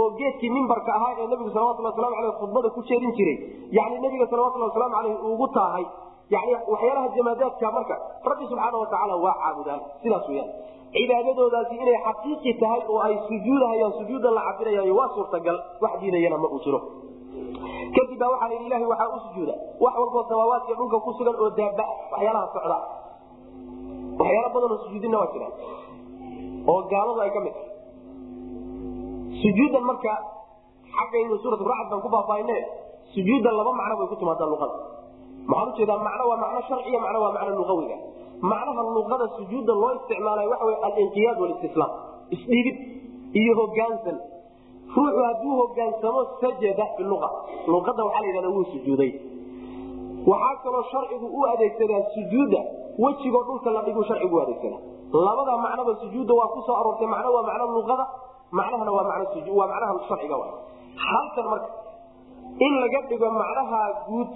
[0.00, 3.36] oo geedkii mimbarka ahaa ee nabigu salawatulli waslamu aleh khudbada ku jeedin jiray.
[3.78, 5.86] Yani nabiga salawatulli waslamu aleyh ugu taahay
[6.34, 7.94] yani waxyaalaha jamaadaadka marka
[8.30, 10.50] rabbi subxaana watacaala waa caabudaan sidaas weyaan
[10.96, 16.48] cibaadadoodaasi inay xaqiiqi tahay oo ay sujuudahayaan sujuuda la cabirayayo waa suurtagal wax diidayana ma
[16.54, 16.80] uu jiro.
[17.96, 19.54] Kadib baa waxaa la yidhi ilahi waxaa u sujuuda
[19.84, 22.78] wax walboo samaawaadka dhulka ku sugan oo daaba waxyaalaha socda.
[24.20, 25.54] Waxyaala badanoo sujuudina waa jiraan.
[26.70, 27.70] Oo gaaladu ay ka mid tahay.
[29.42, 30.12] Sujuuddan marka
[30.96, 32.56] xaggaynu suurat racd baan ku faahfaahine
[33.14, 34.76] sujuudda laba macno bay ku timaadaa luqada
[35.50, 37.96] maxaan u jeedaa macno waa macno sharciya macno waa macno luqawiga
[38.52, 41.92] macnaha luqada sujuudda loo isticmaalayo waxa wey alinqiyaad walistislaam
[42.36, 42.76] isdhiibid
[43.40, 44.18] iyo hogaansan
[44.96, 47.28] ruuxu hadduu hogaansamo sajada fi lua
[47.66, 49.12] luqada waxaa la yidhahda wuu sujuuday.
[50.30, 52.60] Waxaa kaloo sharcigu u adeegsadaa sujuudda
[53.04, 54.82] wejigoo dhulka la dhiguu sharcigu u adeegsadaa.
[55.26, 58.04] Labada macnoba sujuudda waa ku soo aroortay macno waa macno luqada
[58.58, 59.04] macnahana waa
[59.58, 60.36] waa macnaha sharciga
[60.96, 61.68] halkan marka
[62.66, 64.32] in laga dhigo macnaha guud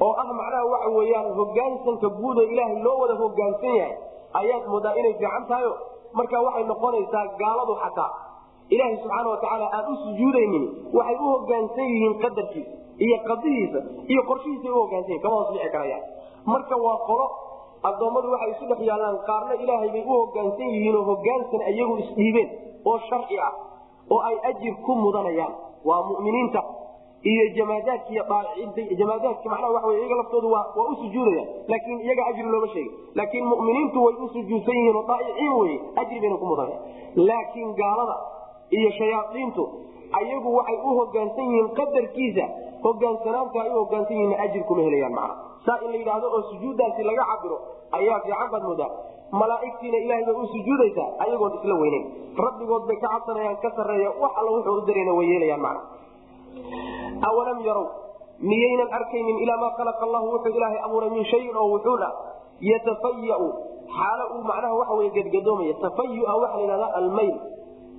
[0.00, 3.96] oo ah macnaha waxa weyaan hogaansanka guud oo ilaahay loo wada hogaansan yahay
[4.40, 5.72] ayaad moodaa inay fiican tahayo?
[6.18, 8.10] Marka waxay noqonaysaa gaaladu xataa.
[8.74, 10.64] Ilaahay subxaana watacaala aan u sujuudaynin
[10.96, 12.72] waxay u hogaansan yihiin qadarkiisa
[13.06, 13.80] iyo qadihiisa
[14.12, 16.04] iyo qorshihiisa u hogaansan yihiin kama hoos karayaan.
[16.52, 17.26] Marka waa qolo
[17.88, 22.48] addoommadu waxay isu dhex yaallaan qaarna ilaahay bay u hogaansan yihiin oo hogaansan iyagu isdhiibeen
[22.88, 23.52] oo sharci ah
[24.12, 25.54] oo ay ajir ku mudanayaan.
[25.88, 26.60] Waa muminiinta
[27.32, 32.22] iyo jamaadaadki iyo daaiciinta jamaadaadki macnaha waxa wey iyaga laftoodu waa u sujuudayaan laakiin iyaga
[32.30, 34.28] ajri looma sheegin laakiin mu'miniintu way u
[34.78, 36.78] yihiin oo daa'iciin weye ajri bayna ku mudanaya
[37.30, 38.16] laakiin gaalada
[38.78, 39.64] iyo shayaaiintu
[40.20, 42.46] ayagu waxay u hogaansan yihiin qadarkiisa.
[42.84, 45.34] Hogaansanaanta ay u hogaansan yihiin ajir kuma helayaan macna
[45.66, 47.56] saa in la yidhaahdo oo sujuuddaasi laga cabiro
[47.98, 48.90] ayaa fiican baad moodaa.
[49.40, 52.04] Malaaigtiina ilahay bay u sujuudaysaa ayagoon isla weyneyn.
[52.44, 55.80] Rabbigood bay ka cabsanayaan ka sareeya wax alla wuxuu u darayna way yeelayaan macna
[57.28, 57.86] awalam yarow
[58.50, 62.08] miyaynan arkaynin ilaa maa khalaqa allahu wuxuu ilaahay abuuray min shayin oo wuxuuna
[62.70, 63.44] yatafayau
[63.98, 67.34] xaalo uu macnaha waxa wey gadgadoomaya tafayua waxaa la yidhahda almayl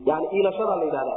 [0.10, 1.16] yani iilashada la yidhahda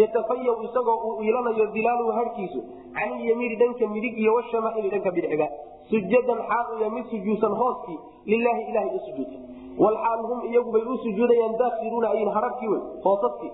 [0.00, 2.60] yatafaya isagoo uu iilanayo dilaaluhu harkiisu
[2.98, 5.48] can ilyamiini dhanka midig iyo washamaaili dhanka bidxiga
[5.90, 7.98] sujadan xaal u yahay mid sujuudsan hooskii
[8.32, 9.38] lilaahi ilahay u sujuudsa
[9.84, 13.52] walxaal hum iyagubay u sujuudayaan daakiruuna ayin hararkii wey hoosaskii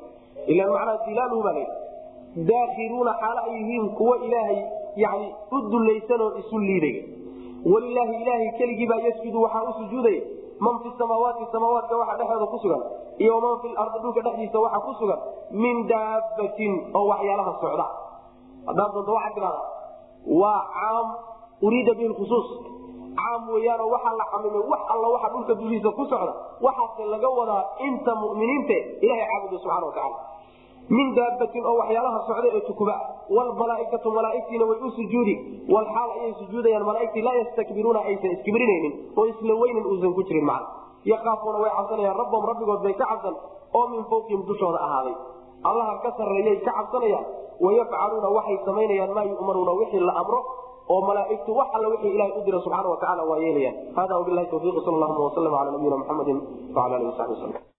[0.52, 1.85] ila macnaa dilaaluhu baa layidhi
[2.36, 4.58] daakiruuna xaalo ay yihiin kuwa ilaahay
[4.96, 7.02] yani u dulaysanoo isu liidaya
[7.72, 10.22] walilaahi ilaahay keligii baa yasjudu waxaa u sujuudaya
[10.60, 12.82] man fi samaawaati samaawaadka waxa dhexeeda ku sugan
[13.18, 17.86] iyo man fi lardi dhulka dhexdiisa waxa ku sugan min daabatin oo waxyaalaha socda.
[18.66, 19.62] Hadaad doonto waxaa tidhahda
[20.40, 21.08] waa caam
[21.62, 22.14] uriida bihi
[23.16, 27.62] caam weyaanoo waxaa la xamimay wax alla waxa dhulka dushiisa ku socda waxaase laga wadaa
[27.86, 30.16] inta muminiinte ilahay caabuda subxana watacaala
[30.88, 32.94] min daabatin oo waxyaalaha socda ee tukuba
[33.36, 35.34] wlmalaaikatu malaaigtiina way u sujuudi
[35.74, 40.66] walxaal ayay sujuudayaan malaaigtii laa yastakbiruuna aysan iskibrinaynin oo isla weynin uusan ku jirin macna.
[41.12, 43.34] Yakaafuuna way cabsanayaan rabbahum rabbigood bay ka cabsan
[43.78, 45.14] oo min fawqihim dushooda ahaaday.
[45.70, 47.26] Allaha ka sarreeyay ka cabsanayaan
[47.66, 50.40] wayafcaluuna waxay samaynayaan maa yu'maruuna wixii la amro
[50.94, 53.76] oo malaaigtu wax alla wixii ilahay u dira subxaana wa tacala waa yeelayaan.
[53.98, 56.32] Hada wabilahi tawfiiq sal allahuma waslm ala nabiyina muxamedi
[56.76, 57.66] wala alihi wasabi waslm